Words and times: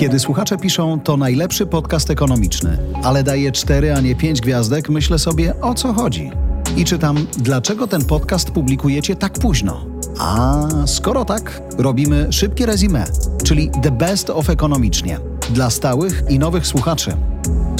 Kiedy 0.00 0.18
słuchacze 0.18 0.56
piszą, 0.56 1.00
to 1.00 1.16
najlepszy 1.16 1.66
podcast 1.66 2.10
ekonomiczny, 2.10 2.78
ale 3.02 3.22
daje 3.22 3.52
cztery, 3.52 3.94
a 3.94 4.00
nie 4.00 4.16
pięć 4.16 4.40
gwiazdek, 4.40 4.88
myślę 4.88 5.18
sobie, 5.18 5.60
o 5.60 5.74
co 5.74 5.92
chodzi. 5.92 6.30
I 6.76 6.84
czytam, 6.84 7.26
dlaczego 7.38 7.86
ten 7.86 8.04
podcast 8.04 8.50
publikujecie 8.50 9.16
tak 9.16 9.32
późno. 9.32 9.86
A 10.18 10.62
skoro 10.86 11.24
tak, 11.24 11.62
robimy 11.78 12.26
szybkie 12.32 12.66
resume, 12.66 13.04
czyli 13.44 13.70
The 13.82 13.90
Best 13.90 14.30
of 14.30 14.50
Ekonomicznie. 14.50 15.18
Dla 15.50 15.70
stałych 15.70 16.22
i 16.28 16.38
nowych 16.38 16.66
słuchaczy. 16.66 17.16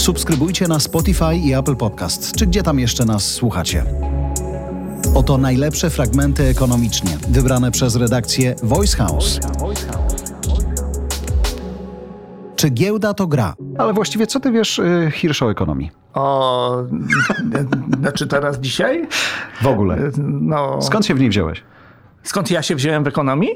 Subskrybujcie 0.00 0.68
na 0.68 0.80
Spotify 0.80 1.34
i 1.36 1.54
Apple 1.54 1.76
Podcast, 1.76 2.36
czy 2.36 2.46
gdzie 2.46 2.62
tam 2.62 2.78
jeszcze 2.78 3.04
nas 3.04 3.24
słuchacie. 3.24 3.84
Oto 5.14 5.38
najlepsze 5.38 5.90
fragmenty 5.90 6.44
ekonomicznie, 6.44 7.10
wybrane 7.28 7.70
przez 7.70 7.96
redakcję 7.96 8.54
Voice 8.62 8.96
House. 8.96 9.40
Czy 12.56 12.70
giełda 12.70 13.14
to 13.14 13.26
gra? 13.26 13.54
Ale 13.78 13.92
właściwie 13.92 14.26
co 14.26 14.40
ty 14.40 14.52
wiesz, 14.52 14.78
y, 14.78 15.10
Hirsch, 15.14 15.42
o 15.42 15.50
ekonomii? 15.50 15.90
O, 16.14 16.76
znaczy 18.00 18.26
teraz 18.26 18.58
dzisiaj? 18.60 19.08
W 19.62 19.66
ogóle. 19.66 19.98
No, 20.22 20.82
Skąd 20.82 21.06
się 21.06 21.14
w 21.14 21.20
niej 21.20 21.28
wziąłeś? 21.28 21.62
skąd 22.22 22.50
ja 22.50 22.62
się 22.62 22.74
wziąłem 22.76 23.04
w 23.04 23.06
ekonomii? 23.06 23.50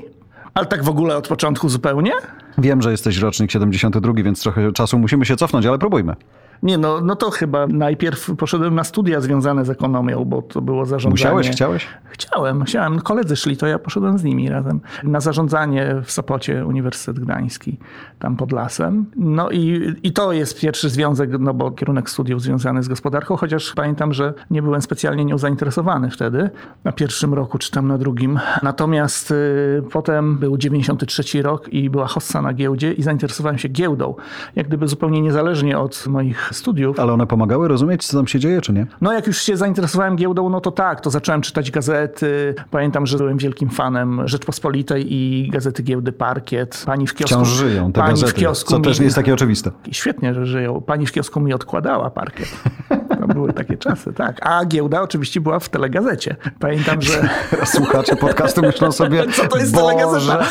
Ale 0.55 0.67
tak 0.67 0.85
w 0.85 0.89
ogóle 0.89 1.17
od 1.17 1.29
początku 1.29 1.69
zupełnie? 1.69 2.13
Wiem, 2.59 2.83
że 2.83 2.91
jesteś 2.91 3.19
rocznik 3.19 3.51
72, 3.51 4.13
więc 4.13 4.43
trochę 4.43 4.73
czasu 4.73 4.99
musimy 4.99 5.27
się 5.27 5.37
cofnąć, 5.37 5.67
ale 5.67 5.79
próbujmy. 5.79 6.15
Nie, 6.63 6.79
no, 6.79 7.01
no 7.01 7.17
to 7.17 7.31
chyba 7.31 7.67
najpierw 7.67 8.31
poszedłem 8.39 8.75
na 8.75 8.85
studia 8.85 9.21
związane 9.21 9.65
z 9.65 9.71
ekonomią, 9.71 10.25
bo 10.25 10.43
to 10.43 10.61
było 10.61 10.87
zarządzanie. 10.87 11.13
Musiałeś, 11.13 11.51
chciałeś? 11.51 11.87
Chciałem, 12.05 12.65
chciałem. 12.65 13.01
Koledzy 13.01 13.37
szli, 13.37 13.57
to 13.57 13.67
ja 13.67 13.79
poszedłem 13.79 14.19
z 14.19 14.25
nimi 14.25 14.49
razem 14.49 14.81
na 15.05 15.21
zarządzanie 15.21 15.95
w 16.05 16.11
Sopocie, 16.11 16.67
Uniwersytet 16.67 17.25
Gdański, 17.25 17.79
tam 18.19 18.37
pod 18.37 18.53
lasem. 18.53 19.07
No 19.17 19.51
i, 19.51 19.93
i 20.03 20.13
to 20.13 20.33
jest 20.33 20.61
pierwszy 20.61 20.91
związek, 20.91 21.31
no 21.39 21.55
bo 21.55 21.71
kierunek 21.71 22.11
studiów 22.11 22.43
związany 22.43 22.83
z 22.83 22.89
gospodarką, 22.89 23.37
chociaż 23.37 23.73
pamiętam, 23.77 24.13
że 24.13 24.35
nie 24.51 24.63
byłem 24.63 24.83
specjalnie 24.83 25.25
nią 25.25 25.39
zainteresowany 25.39 26.11
wtedy, 26.11 26.51
na 26.85 26.93
pierwszym 26.93 27.35
roku 27.35 27.59
czy 27.59 27.71
tam 27.71 27.89
na 27.89 27.99
drugim. 27.99 28.41
Natomiast 28.63 29.31
y, 29.31 29.83
potem 29.93 30.39
był 30.39 30.57
93 30.57 31.43
rok 31.43 31.69
i 31.69 31.91
była 31.91 32.07
hossa 32.07 32.43
na 32.43 32.55
giełdzie 32.55 32.93
i 32.93 33.03
zainteresowałem 33.03 33.59
się 33.59 33.69
giełdą. 33.69 34.15
Jak 34.57 34.69
gdyby 34.69 34.89
zupełnie 34.89 35.21
niezależnie 35.21 35.79
od 35.79 36.07
moich 36.07 36.44
studiów. 36.53 37.01
Ale 37.01 37.13
one 37.13 37.27
pomagały 37.27 37.69
rozumieć, 37.69 38.07
co 38.07 38.17
tam 38.17 38.27
się 38.27 38.39
dzieje, 38.39 38.61
czy 38.61 38.73
nie? 38.73 38.87
No 39.01 39.13
jak 39.13 39.27
już 39.27 39.43
się 39.43 39.57
zainteresowałem 39.57 40.17
giełdą, 40.17 40.49
no 40.49 40.61
to 40.61 40.71
tak, 40.71 41.01
to 41.01 41.11
zacząłem 41.11 41.41
czytać 41.41 41.71
gazety. 41.71 42.55
Pamiętam, 42.71 43.07
że 43.07 43.19
byłem 43.19 43.39
wielkim 43.39 43.71
fanem 43.71 44.29
Rzeczpospolitej 44.29 45.15
i 45.15 45.49
gazety 45.51 45.83
giełdy 45.83 46.13
Parkiet. 46.13 46.83
Pani 46.87 47.07
w 47.07 47.15
kiosku... 47.15 47.35
Wciąż 47.35 47.49
żyją 47.49 47.93
te 47.93 48.01
pani 48.01 48.13
gazety, 48.13 48.33
w 48.33 48.35
kiosku 48.35 48.71
co 48.71 48.79
mi... 48.79 48.85
też 48.85 48.99
nie 48.99 49.05
jest 49.05 49.17
takie 49.17 49.35
oczywiste. 49.35 49.71
Świetnie, 49.93 50.35
że 50.35 50.47
żyją. 50.47 50.81
Pani 50.81 51.07
w 51.07 51.13
kiosku 51.13 51.41
mi 51.41 51.55
odkładała 51.55 52.11
Parkiet. 52.11 52.49
To 53.29 53.35
były 53.35 53.53
takie 53.53 53.77
czasy, 53.77 54.13
tak. 54.13 54.47
A 54.47 54.65
giełda 54.65 55.03
oczywiście 55.03 55.41
była 55.41 55.59
w 55.61 55.69
telegazecie. 55.69 56.37
Pamiętam, 56.59 57.03
że... 57.03 57.29
Słuchacze 57.75 58.17
podcastu 58.17 58.63
myślą 58.63 58.93
sobie, 58.93 59.25
Co 59.33 59.49
to 59.49 59.59
jest 59.59 59.75
Boże, 59.75 59.87
telegazeta? 59.87 60.45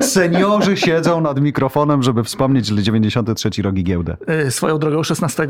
seniorzy 0.00 0.76
siedzą 0.76 1.20
nad 1.20 1.40
mikrofonem, 1.40 2.02
żeby 2.02 2.24
wspomnieć 2.24 2.66
93 2.66 3.62
rogi 3.62 3.84
giełdę. 3.84 4.16
Y, 4.46 4.50
Swoją 4.50 4.78
drogą 4.78 5.02
16 5.02 5.48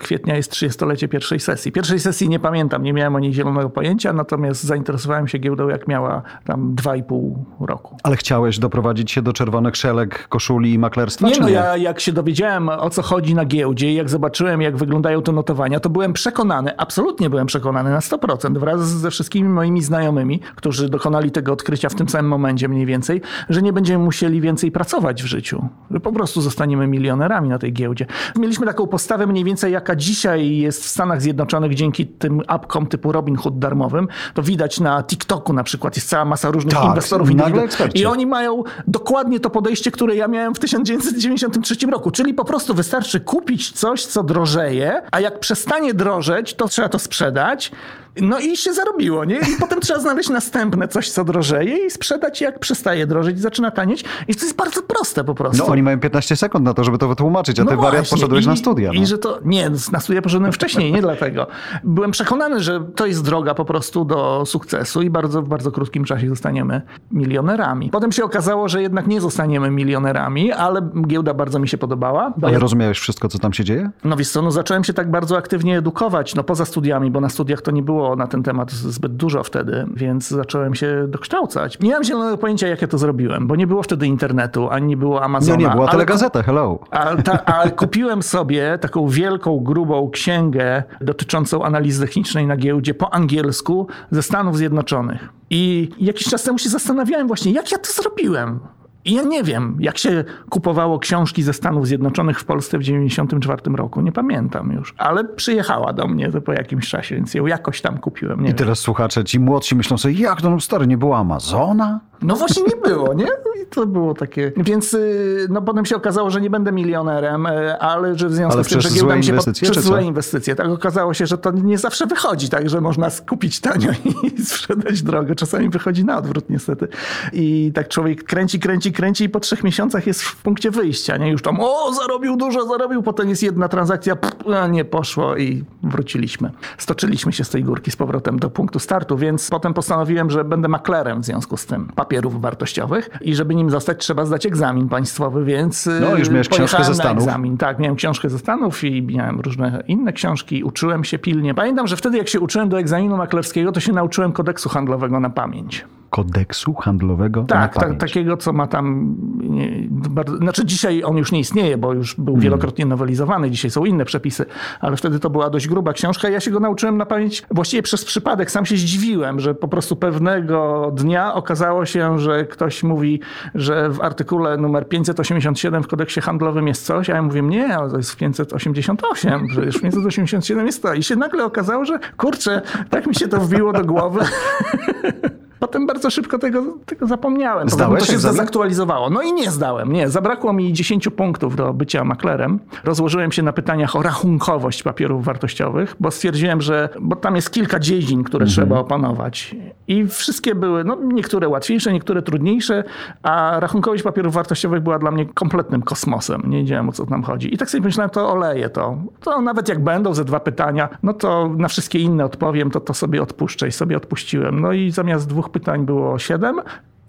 kwietnia 0.00 0.36
jest 0.36 0.52
30-lecie 0.52 1.08
pierwszej 1.08 1.40
sesji. 1.40 1.72
Pierwszej 1.72 2.00
sesji 2.00 2.28
nie 2.28 2.38
pamiętam, 2.38 2.82
nie 2.82 2.92
miałem 2.92 3.14
o 3.14 3.18
niej 3.18 3.32
zielonego 3.34 3.70
pojęcia, 3.70 4.12
natomiast 4.12 4.64
zainteresowałem 4.64 5.28
się 5.28 5.38
giełdą 5.38 5.68
jak 5.68 5.88
miała 5.88 6.22
tam 6.44 6.74
2,5 6.76 7.34
roku. 7.60 7.96
Ale 8.02 8.16
chciałeś 8.16 8.58
doprowadzić 8.58 9.10
się 9.10 9.22
do 9.22 9.32
czerwonych 9.32 9.76
szelek, 9.76 10.28
koszuli 10.28 10.72
i 10.72 10.78
maklerstwa, 10.78 11.28
Nie 11.28 11.34
no, 11.40 11.46
nie? 11.46 11.52
ja 11.52 11.76
jak 11.76 12.00
się 12.00 12.12
dowiedziałem 12.12 12.68
o 12.68 12.90
co 12.90 13.02
chodzi 13.02 13.34
na 13.34 13.44
giełdzie 13.44 13.90
i 13.92 13.94
jak 13.94 14.10
zobaczyłem 14.10 14.62
jak 14.62 14.76
wyglądają 14.76 15.22
te 15.22 15.32
notowania, 15.32 15.79
to 15.80 15.90
byłem 15.90 16.12
przekonany, 16.12 16.76
absolutnie 16.76 17.30
byłem 17.30 17.46
przekonany 17.46 17.90
na 17.90 18.00
100% 18.00 18.58
wraz 18.58 18.80
ze 18.80 19.10
wszystkimi 19.10 19.48
moimi 19.48 19.82
znajomymi, 19.82 20.40
którzy 20.56 20.88
dokonali 20.88 21.30
tego 21.30 21.52
odkrycia 21.52 21.88
w 21.88 21.94
tym 21.94 22.08
samym 22.08 22.30
momencie 22.30 22.68
mniej 22.68 22.86
więcej, 22.86 23.20
że 23.48 23.62
nie 23.62 23.72
będziemy 23.72 24.04
musieli 24.04 24.40
więcej 24.40 24.72
pracować 24.72 25.22
w 25.22 25.26
życiu. 25.26 25.68
Że 25.90 26.00
po 26.00 26.12
prostu 26.12 26.40
zostaniemy 26.40 26.86
milionerami 26.86 27.48
na 27.48 27.58
tej 27.58 27.72
giełdzie. 27.72 28.06
Mieliśmy 28.36 28.66
taką 28.66 28.86
postawę 28.86 29.26
mniej 29.26 29.44
więcej 29.44 29.72
jaka 29.72 29.96
dzisiaj 29.96 30.56
jest 30.56 30.84
w 30.84 30.88
Stanach 30.88 31.22
Zjednoczonych 31.22 31.74
dzięki 31.74 32.06
tym 32.06 32.42
apkom 32.46 32.86
typu 32.86 33.12
Robinhood 33.12 33.58
darmowym. 33.58 34.08
To 34.34 34.42
widać 34.42 34.80
na 34.80 35.02
TikToku 35.02 35.52
na 35.52 35.64
przykład. 35.64 35.96
Jest 35.96 36.08
cała 36.08 36.24
masa 36.24 36.50
różnych 36.50 36.74
Tak, 36.74 36.84
inwestorów. 36.84 37.28
eksperci. 37.64 37.98
I 37.98 38.06
oni 38.06 38.26
mają 38.26 38.62
dokładnie 38.86 39.40
to 39.40 39.50
podejście, 39.50 39.90
które 39.90 40.16
ja 40.16 40.28
miałem 40.28 40.54
w 40.54 40.58
1993 40.58 41.86
roku. 41.86 42.10
Czyli 42.10 42.34
po 42.34 42.44
prostu 42.44 42.74
wystarczy 42.74 43.20
kupić 43.20 43.72
coś, 43.72 44.06
co 44.06 44.22
drożeje, 44.22 45.02
a 45.10 45.20
jak 45.20 45.40
przestanie 45.40 45.69
drożeć, 45.94 46.54
to 46.54 46.68
trzeba 46.68 46.88
to 46.88 46.98
sprzedać. 46.98 47.72
No 48.20 48.38
i 48.38 48.56
się 48.56 48.72
zarobiło, 48.72 49.24
nie? 49.24 49.36
I 49.36 49.56
potem 49.60 49.80
trzeba 49.80 50.00
znaleźć 50.00 50.28
następne 50.28 50.88
coś, 50.88 51.10
co 51.10 51.24
drożeje 51.24 51.86
i 51.86 51.90
sprzedać 51.90 52.40
jak 52.40 52.58
przestaje 52.58 53.06
drożeć 53.06 53.36
i 53.36 53.40
zaczyna 53.40 53.70
tanieć. 53.70 54.04
I 54.28 54.34
to 54.34 54.44
jest 54.44 54.56
bardzo 54.56 54.82
proste 54.82 55.24
po 55.24 55.34
prostu. 55.34 55.64
No 55.66 55.72
oni 55.72 55.82
mają 55.82 56.00
15 56.00 56.36
sekund 56.36 56.64
na 56.64 56.74
to, 56.74 56.84
żeby 56.84 56.98
to 56.98 57.08
wytłumaczyć, 57.08 57.60
a 57.60 57.64
ty 57.64 57.70
No 57.74 57.76
wariat 57.82 57.94
właśnie. 57.94 58.16
poszedłeś 58.16 58.44
I, 58.44 58.48
na 58.48 58.56
studia. 58.56 58.92
I 58.92 59.00
no. 59.00 59.06
że 59.06 59.18
to, 59.18 59.38
nie, 59.44 59.70
na 59.92 60.00
studia 60.00 60.22
poszedłem 60.22 60.52
wcześniej, 60.52 60.92
nie 60.92 61.00
dlatego. 61.02 61.46
Byłem 61.84 62.10
przekonany, 62.10 62.60
że 62.60 62.84
to 62.96 63.06
jest 63.06 63.24
droga 63.24 63.54
po 63.54 63.64
prostu 63.64 64.04
do 64.04 64.42
sukcesu 64.46 65.02
i 65.02 65.10
bardzo, 65.10 65.42
w 65.42 65.48
bardzo 65.48 65.72
krótkim 65.72 66.04
czasie 66.04 66.28
zostaniemy 66.28 66.82
milionerami. 67.12 67.90
Potem 67.90 68.12
się 68.12 68.24
okazało, 68.24 68.68
że 68.68 68.82
jednak 68.82 69.06
nie 69.06 69.20
zostaniemy 69.20 69.70
milionerami, 69.70 70.52
ale 70.52 70.88
giełda 71.06 71.34
bardzo 71.34 71.58
mi 71.58 71.68
się 71.68 71.78
podobała. 71.78 72.32
Ale 72.42 72.58
rozumiałeś 72.58 72.98
wszystko, 72.98 73.28
co 73.28 73.38
tam 73.38 73.52
się 73.52 73.64
dzieje? 73.64 73.90
No 74.04 74.16
wiesz 74.16 74.30
co, 74.30 74.42
no 74.42 74.50
zacząłem 74.50 74.84
się 74.84 74.92
tak 74.92 75.10
bardzo 75.10 75.36
aktywnie 75.36 75.78
edukować, 75.78 76.34
no 76.34 76.44
poza 76.44 76.64
studiami, 76.64 77.10
bo 77.10 77.20
na 77.20 77.28
studiach 77.28 77.62
to 77.62 77.70
nie 77.70 77.82
było 77.82 77.99
na 78.16 78.26
ten 78.26 78.42
temat 78.42 78.70
zbyt 78.70 79.16
dużo 79.16 79.42
wtedy, 79.42 79.86
więc 79.94 80.28
zacząłem 80.28 80.74
się 80.74 81.04
dokształcać. 81.08 81.78
Nie 81.80 81.88
miałem 81.88 82.04
zielonego 82.04 82.38
pojęcia, 82.38 82.66
jak 82.68 82.82
ja 82.82 82.88
to 82.88 82.98
zrobiłem, 82.98 83.46
bo 83.46 83.56
nie 83.56 83.66
było 83.66 83.82
wtedy 83.82 84.06
internetu, 84.06 84.68
ani 84.70 84.86
nie 84.86 84.96
było 84.96 85.22
Amazona. 85.22 85.56
No 85.56 85.62
nie, 85.62 85.68
była 85.70 85.82
ale- 85.82 85.92
telegazeta, 85.92 86.42
hello. 86.42 86.78
a, 86.90 87.16
ta, 87.16 87.44
a 87.44 87.70
kupiłem 87.70 88.22
sobie 88.22 88.78
taką 88.80 89.08
wielką, 89.08 89.60
grubą 89.60 90.10
księgę 90.10 90.82
dotyczącą 91.00 91.64
analizy 91.64 92.06
technicznej 92.06 92.46
na 92.46 92.56
giełdzie 92.56 92.94
po 92.94 93.14
angielsku 93.14 93.86
ze 94.10 94.22
Stanów 94.22 94.56
Zjednoczonych. 94.56 95.28
I 95.50 95.88
jakiś 95.98 96.26
czas 96.28 96.42
temu 96.42 96.58
się 96.58 96.68
zastanawiałem 96.68 97.26
właśnie, 97.26 97.52
jak 97.52 97.72
ja 97.72 97.78
to 97.78 97.92
zrobiłem. 97.92 98.60
I 99.04 99.14
ja 99.14 99.22
nie 99.22 99.42
wiem, 99.42 99.76
jak 99.80 99.98
się 99.98 100.24
kupowało 100.50 100.98
książki 100.98 101.42
ze 101.42 101.52
Stanów 101.52 101.86
Zjednoczonych 101.86 102.40
w 102.40 102.44
Polsce 102.44 102.78
w 102.78 102.80
1994 102.80 103.76
roku. 103.76 104.00
Nie 104.00 104.12
pamiętam 104.12 104.72
już. 104.72 104.94
Ale 104.98 105.24
przyjechała 105.24 105.92
do 105.92 106.06
mnie 106.06 106.30
po 106.44 106.52
jakimś 106.52 106.88
czasie, 106.88 107.14
więc 107.14 107.34
ją 107.34 107.46
jakoś 107.46 107.80
tam 107.80 107.98
kupiłem. 107.98 108.40
I 108.40 108.46
wiem. 108.46 108.56
teraz 108.56 108.78
słuchacze, 108.78 109.24
ci 109.24 109.40
młodsi 109.40 109.76
myślą 109.76 109.98
sobie, 109.98 110.14
jak 110.14 110.42
to 110.42 110.50
no 110.50 110.60
stary, 110.60 110.86
nie 110.86 110.98
było 110.98 111.16
Amazona? 111.18 112.00
No 112.22 112.36
właśnie 112.36 112.62
nie 112.62 112.76
było, 112.76 113.14
nie? 113.14 113.26
I 113.62 113.66
to 113.70 113.86
było 113.86 114.14
takie... 114.14 114.52
Więc 114.56 114.94
y, 114.94 115.46
no 115.50 115.62
potem 115.62 115.86
się 115.86 115.96
okazało, 115.96 116.30
że 116.30 116.40
nie 116.40 116.50
będę 116.50 116.72
milionerem, 116.72 117.46
y, 117.46 117.78
ale 117.78 118.18
że 118.18 118.28
w 118.28 118.34
związku 118.34 118.54
Ale 118.54 118.64
z 118.64 118.68
tym, 118.68 118.80
że 118.80 118.90
giełda 118.90 119.16
mi 119.16 119.24
się... 119.24 119.32
przez 119.52 119.74
co? 119.74 119.80
złe 119.80 120.04
inwestycje. 120.04 120.54
Tak 120.54 120.68
okazało 120.68 121.14
się, 121.14 121.26
że 121.26 121.38
to 121.38 121.50
nie 121.50 121.78
zawsze 121.78 122.06
wychodzi, 122.06 122.48
tak? 122.48 122.70
Że 122.70 122.80
można 122.80 123.10
skupić 123.10 123.60
tanio 123.60 123.90
i 124.36 124.42
sprzedać 124.42 125.02
drogo. 125.02 125.34
Czasami 125.34 125.68
wychodzi 125.68 126.04
na 126.04 126.18
odwrót 126.18 126.50
niestety. 126.50 126.88
I 127.32 127.72
tak 127.74 127.88
człowiek 127.88 128.24
kręci, 128.24 128.60
kręci, 128.60 128.89
kręci 128.92 129.24
i 129.24 129.28
po 129.28 129.40
trzech 129.40 129.64
miesiącach 129.64 130.06
jest 130.06 130.22
w 130.22 130.36
punkcie 130.42 130.70
wyjścia, 130.70 131.16
nie? 131.16 131.30
Już 131.30 131.42
tam 131.42 131.56
o, 131.60 131.92
zarobił 131.92 132.36
dużo, 132.36 132.66
zarobił, 132.66 133.02
potem 133.02 133.28
jest 133.28 133.42
jedna 133.42 133.68
transakcja, 133.68 134.16
pff, 134.16 134.36
a 134.56 134.66
nie 134.66 134.84
poszło 134.84 135.36
i 135.36 135.64
wróciliśmy. 135.82 136.50
Stoczyliśmy 136.78 137.32
się 137.32 137.44
z 137.44 137.50
tej 137.50 137.64
górki 137.64 137.90
z 137.90 137.96
powrotem 137.96 138.38
do 138.38 138.50
punktu 138.50 138.78
startu, 138.78 139.16
więc 139.16 139.50
potem 139.50 139.74
postanowiłem, 139.74 140.30
że 140.30 140.44
będę 140.44 140.68
maklerem 140.68 141.20
w 141.22 141.24
związku 141.24 141.56
z 141.56 141.66
tym 141.66 141.86
papierów 141.94 142.40
wartościowych 142.40 143.10
i 143.20 143.34
żeby 143.34 143.54
nim 143.54 143.70
zostać, 143.70 143.98
trzeba 143.98 144.24
zdać 144.26 144.46
egzamin 144.46 144.88
państwowy, 144.88 145.44
więc 145.44 145.86
y, 145.86 146.00
No, 146.00 146.16
już 146.16 146.28
miałeś 146.30 146.48
książkę 146.48 146.84
ze 146.84 146.94
Stanów. 146.94 147.22
egzamin. 147.24 147.56
Tak, 147.56 147.78
miałem 147.78 147.96
książkę 147.96 148.30
ze 148.30 148.38
Stanów 148.38 148.84
i 148.84 149.02
miałem 149.02 149.40
różne 149.40 149.82
inne 149.88 150.12
książki, 150.12 150.64
uczyłem 150.64 151.04
się 151.04 151.18
pilnie. 151.18 151.54
Pamiętam, 151.54 151.86
że 151.86 151.96
wtedy 151.96 152.18
jak 152.18 152.28
się 152.28 152.40
uczyłem 152.40 152.68
do 152.68 152.78
egzaminu 152.78 153.16
maklerskiego, 153.16 153.72
to 153.72 153.80
się 153.80 153.92
nauczyłem 153.92 154.32
kodeksu 154.32 154.68
handlowego 154.68 155.20
na 155.20 155.30
pamięć. 155.30 155.84
Kodeksu 156.10 156.74
handlowego? 156.74 157.44
Tak, 157.48 157.74
ta, 157.74 157.94
takiego, 157.94 158.36
co 158.36 158.52
ma 158.52 158.66
tam. 158.66 159.16
Nie, 159.42 159.70
bardzo, 159.90 160.36
znaczy, 160.36 160.66
dzisiaj 160.66 161.04
on 161.04 161.16
już 161.16 161.32
nie 161.32 161.40
istnieje, 161.40 161.78
bo 161.78 161.92
już 161.92 162.14
był 162.14 162.26
hmm. 162.26 162.40
wielokrotnie 162.40 162.86
nowelizowany. 162.86 163.50
Dzisiaj 163.50 163.70
są 163.70 163.84
inne 163.84 164.04
przepisy, 164.04 164.46
ale 164.80 164.96
wtedy 164.96 165.18
to 165.18 165.30
była 165.30 165.50
dość 165.50 165.68
gruba 165.68 165.92
książka. 165.92 166.28
Ja 166.28 166.40
się 166.40 166.50
go 166.50 166.60
nauczyłem 166.60 166.96
na 166.96 167.06
pamięć 167.06 167.42
właściwie 167.50 167.82
przez 167.82 168.04
przypadek. 168.04 168.50
Sam 168.50 168.66
się 168.66 168.76
zdziwiłem, 168.76 169.40
że 169.40 169.54
po 169.54 169.68
prostu 169.68 169.96
pewnego 169.96 170.90
dnia 170.94 171.34
okazało 171.34 171.86
się, 171.86 172.18
że 172.18 172.44
ktoś 172.44 172.82
mówi, 172.82 173.20
że 173.54 173.90
w 173.90 174.00
artykule 174.00 174.56
numer 174.56 174.88
587 174.88 175.82
w 175.82 175.86
kodeksie 175.86 176.20
handlowym 176.20 176.68
jest 176.68 176.86
coś, 176.86 177.10
a 177.10 177.14
ja 177.14 177.22
mówię, 177.22 177.42
nie, 177.42 177.76
to 177.90 177.96
jest 177.96 178.10
w 178.10 178.16
588, 178.16 179.48
przecież 179.48 179.76
w 179.76 179.80
587 179.80 180.66
jest 180.66 180.82
to. 180.82 180.94
I 180.94 181.02
się 181.02 181.16
nagle 181.16 181.44
okazało, 181.44 181.84
że 181.84 181.98
kurczę, 182.16 182.62
tak 182.90 183.06
mi 183.06 183.14
się 183.14 183.28
to 183.28 183.40
wbiło 183.40 183.72
do 183.72 183.84
głowy. 183.84 184.20
Potem 185.60 185.86
bardzo 185.86 186.10
szybko 186.10 186.38
tego, 186.38 186.64
tego 186.86 187.06
zapomniałem. 187.06 187.68
Zdałeś 187.68 188.00
to 188.00 188.06
się 188.06 188.12
egzamin? 188.12 188.36
zaktualizowało. 188.36 189.10
No 189.10 189.22
i 189.22 189.32
nie 189.32 189.50
zdałem. 189.50 189.92
Nie, 189.92 190.08
zabrakło 190.08 190.52
mi 190.52 190.72
10 190.72 191.08
punktów 191.08 191.56
do 191.56 191.74
bycia 191.74 192.04
maklerem. 192.04 192.60
Rozłożyłem 192.84 193.32
się 193.32 193.42
na 193.42 193.52
pytaniach 193.52 193.96
o 193.96 194.02
rachunkowość 194.02 194.82
papierów 194.82 195.24
wartościowych, 195.24 195.96
bo 196.00 196.10
stwierdziłem, 196.10 196.60
że 196.60 196.88
bo 197.00 197.16
tam 197.16 197.36
jest 197.36 197.50
kilka 197.50 197.78
dziedzin, 197.78 198.24
które 198.24 198.44
mhm. 198.44 198.54
trzeba 198.54 198.80
opanować. 198.80 199.56
I 199.88 200.06
wszystkie 200.06 200.54
były, 200.54 200.84
no 200.84 200.98
niektóre 201.02 201.48
łatwiejsze, 201.48 201.92
niektóre 201.92 202.22
trudniejsze, 202.22 202.84
a 203.22 203.60
rachunkowość 203.60 204.02
papierów 204.02 204.34
wartościowych 204.34 204.82
była 204.82 204.98
dla 204.98 205.10
mnie 205.10 205.26
kompletnym 205.26 205.82
kosmosem. 205.82 206.42
Nie 206.46 206.58
wiedziałem 206.58 206.88
o 206.88 206.92
co 206.92 207.06
tam 207.06 207.22
chodzi. 207.22 207.54
I 207.54 207.58
tak 207.58 207.70
sobie 207.70 207.84
myślałem, 207.84 208.10
to 208.10 208.32
oleję 208.32 208.68
to. 208.68 208.98
To 209.20 209.40
nawet 209.40 209.68
jak 209.68 209.84
będą 209.84 210.14
ze 210.14 210.24
dwa 210.24 210.40
pytania, 210.40 210.88
no 211.02 211.12
to 211.12 211.50
na 211.56 211.68
wszystkie 211.68 211.98
inne 211.98 212.24
odpowiem, 212.24 212.70
to 212.70 212.80
to 212.80 212.94
sobie 212.94 213.22
odpuszczę 213.22 213.68
i 213.68 213.72
sobie 213.72 213.96
odpuściłem. 213.96 214.60
No 214.60 214.72
i 214.72 214.90
zamiast 214.90 215.28
dwóch 215.28 215.49
pytań 215.50 215.86
było 215.86 216.18
siedem 216.18 216.60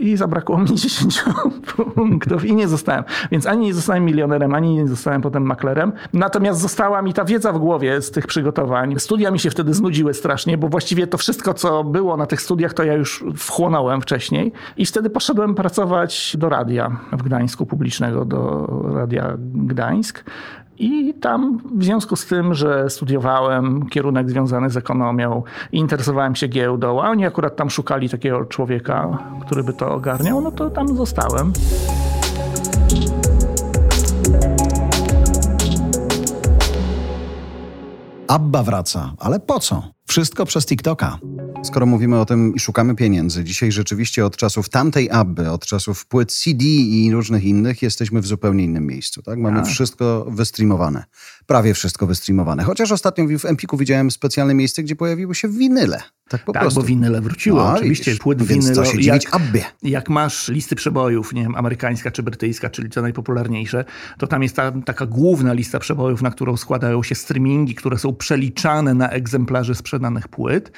i 0.02 0.18
zabrakło 0.18 0.58
mi 0.58 0.76
10 0.76 1.24
punktów 1.96 2.46
i 2.46 2.56
nie 2.56 2.68
zostałem. 2.68 3.04
Więc 3.32 3.48
ani 3.48 3.66
nie 3.66 3.74
zostałem 3.74 4.06
milionerem, 4.06 4.56
ani 4.56 4.76
nie 4.76 4.88
zostałem 4.88 5.22
potem 5.22 5.44
maklerem. 5.44 5.92
Natomiast 6.14 6.62
została 6.62 7.02
mi 7.02 7.14
ta 7.14 7.26
wiedza 7.26 7.54
w 7.54 7.60
głowie 7.60 8.02
z 8.02 8.12
tych 8.12 8.28
przygotowań. 8.28 8.96
Studia 9.00 9.32
mi 9.32 9.40
się 9.40 9.50
wtedy 9.50 9.74
znudziły 9.74 10.14
strasznie, 10.14 10.58
bo 10.58 10.68
właściwie 10.68 11.08
to 11.08 11.18
wszystko, 11.18 11.54
co 11.54 11.84
było 11.84 12.18
na 12.18 12.26
tych 12.26 12.42
studiach, 12.42 12.74
to 12.74 12.84
ja 12.84 12.94
już 12.94 13.24
wchłonąłem 13.38 14.02
wcześniej. 14.02 14.52
I 14.78 14.86
wtedy 14.86 15.10
poszedłem 15.10 15.56
pracować 15.56 16.38
do 16.40 16.50
radia 16.50 16.98
w 17.12 17.24
Gdańsku 17.24 17.66
publicznego, 17.66 18.26
do 18.26 18.68
Radia 18.94 19.38
Gdańsk. 19.40 20.24
I 20.82 21.14
tam 21.14 21.62
w 21.76 21.84
związku 21.84 22.16
z 22.16 22.26
tym, 22.26 22.54
że 22.54 22.90
studiowałem 22.90 23.90
kierunek 23.90 24.30
związany 24.30 24.70
z 24.70 24.78
ekonomią 24.78 25.44
i 25.72 25.78
interesowałem 25.78 26.36
się 26.36 26.48
giełdą, 26.48 27.02
a 27.02 27.10
oni 27.10 27.26
akurat 27.26 27.56
tam 27.56 27.70
szukali 27.70 28.10
takiego 28.10 28.46
człowieka, 28.46 29.18
który 29.46 29.64
by 29.64 29.74
to 29.74 29.94
ogarniał, 29.94 30.42
no 30.42 30.52
to 30.52 30.70
tam 30.70 30.98
zostałem. 30.98 31.54
Abba 38.28 38.64
wraca, 38.64 39.12
ale 39.20 39.40
po 39.40 39.60
co? 39.60 39.84
Wszystko 40.12 40.46
przez 40.46 40.66
TikToka. 40.66 41.20
Skoro 41.64 41.86
mówimy 41.86 42.20
o 42.20 42.26
tym 42.26 42.56
i 42.56 42.60
szukamy 42.60 42.96
pieniędzy, 42.96 43.44
dzisiaj 43.44 43.72
rzeczywiście 43.72 44.26
od 44.26 44.38
czasów 44.38 44.70
tamtej 44.70 45.10
Abby, 45.12 45.52
od 45.52 45.66
czasów 45.66 46.06
płyt 46.06 46.32
CD 46.32 46.66
i 46.66 47.12
różnych 47.12 47.44
innych, 47.44 47.82
jesteśmy 47.82 48.22
w 48.22 48.28
zupełnie 48.28 48.64
innym 48.64 48.88
miejscu. 48.88 49.22
Tak? 49.22 49.40
Mamy. 49.40 49.62
Tak. 49.62 49.70
wszystko 49.70 50.26
wystreamowane. 50.30 51.04
Prawie 51.52 51.74
wszystko 51.74 52.08
wystreamowane. 52.08 52.64
Chociaż 52.64 52.92
ostatnio 52.92 53.26
w 53.40 53.46
Empiku 53.46 53.78
widziałem 53.78 54.12
specjalne 54.12 54.54
miejsce, 54.54 54.84
gdzie 54.84 54.96
pojawiły 54.96 55.36
się 55.36 55.50
winyle. 55.50 56.02
Tak 56.30 56.44
po 56.46 56.54
tak, 56.54 56.62
prostu. 56.62 56.80
bo 56.80 56.86
winyle 56.86 57.22
wróciło. 57.22 57.64
No, 57.64 57.74
oczywiście 57.74 58.12
widzisz, 58.12 58.20
płyt 58.20 58.44
winylo. 58.44 58.76
To 58.76 58.86
się 58.86 58.92
dziwić 58.92 59.06
jak, 59.08 59.36
Abbie. 59.36 59.64
jak 59.84 60.10
masz 60.10 60.48
listy 60.48 60.76
przebojów, 60.76 61.34
nie 61.34 61.42
wiem, 61.42 61.56
amerykańska 61.56 62.12
czy 62.12 62.24
brytyjska, 62.24 62.70
czyli 62.70 62.90
te 62.90 63.02
najpopularniejsze, 63.02 63.86
to 64.18 64.28
tam 64.28 64.44
jest 64.44 64.56
ta, 64.56 64.72
taka 64.86 65.06
główna 65.06 65.54
lista 65.54 65.80
przebojów, 65.80 66.22
na 66.22 66.32
którą 66.32 66.58
składają 66.58 67.04
się 67.04 67.16
streamingi, 67.16 67.76
które 67.76 67.98
są 67.98 68.16
przeliczane 68.16 68.94
na 68.94 69.10
egzemplarze 69.10 69.76
sprzedanych 69.76 70.28
płyt. 70.28 70.72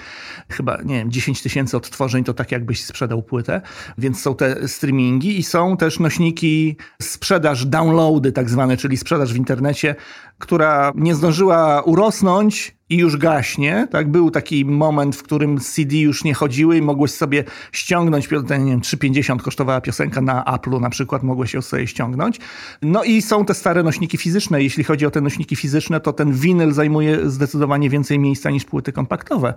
Chyba, 0.49 0.81
nie 0.85 0.95
wiem, 0.95 1.11
10 1.11 1.41
tysięcy 1.41 1.77
odtworzeń 1.77 2.23
to 2.23 2.33
tak 2.33 2.51
jakbyś 2.51 2.85
sprzedał 2.85 3.23
płytę. 3.23 3.61
Więc 3.97 4.21
są 4.21 4.35
te 4.35 4.67
streamingi 4.67 5.39
i 5.39 5.43
są 5.43 5.77
też 5.77 5.99
nośniki 5.99 6.77
sprzedaż, 7.01 7.65
downloady 7.65 8.31
tak 8.31 8.49
zwane, 8.49 8.77
czyli 8.77 8.97
sprzedaż 8.97 9.33
w 9.33 9.37
internecie, 9.37 9.95
która 10.63 10.91
nie 10.95 11.15
zdążyła 11.15 11.81
urosnąć 11.81 12.77
i 12.89 12.97
już 12.97 13.17
gaśnie. 13.17 13.87
Tak? 13.91 14.11
Był 14.11 14.31
taki 14.31 14.65
moment, 14.65 15.15
w 15.15 15.23
którym 15.23 15.59
CD 15.59 15.97
już 15.97 16.23
nie 16.23 16.33
chodziły 16.33 16.77
i 16.77 16.81
mogłeś 16.81 17.11
sobie 17.11 17.43
ściągnąć, 17.71 18.31
nie 18.31 18.39
wiem, 18.71 18.81
3,50 18.81 19.41
kosztowała 19.41 19.81
piosenka 19.81 20.21
na 20.21 20.43
Apple'u 20.43 20.81
na 20.81 20.89
przykład, 20.89 21.23
mogłeś 21.23 21.53
ją 21.53 21.61
sobie 21.61 21.87
ściągnąć. 21.87 22.39
No 22.81 23.03
i 23.03 23.21
są 23.21 23.45
te 23.45 23.53
stare 23.53 23.83
nośniki 23.83 24.17
fizyczne. 24.17 24.63
Jeśli 24.63 24.83
chodzi 24.83 25.05
o 25.05 25.11
te 25.11 25.21
nośniki 25.21 25.55
fizyczne, 25.55 25.99
to 25.99 26.13
ten 26.13 26.33
winyl 26.33 26.71
zajmuje 26.71 27.29
zdecydowanie 27.29 27.89
więcej 27.89 28.19
miejsca 28.19 28.49
niż 28.49 28.65
płyty 28.65 28.91
kompaktowe 28.91 29.53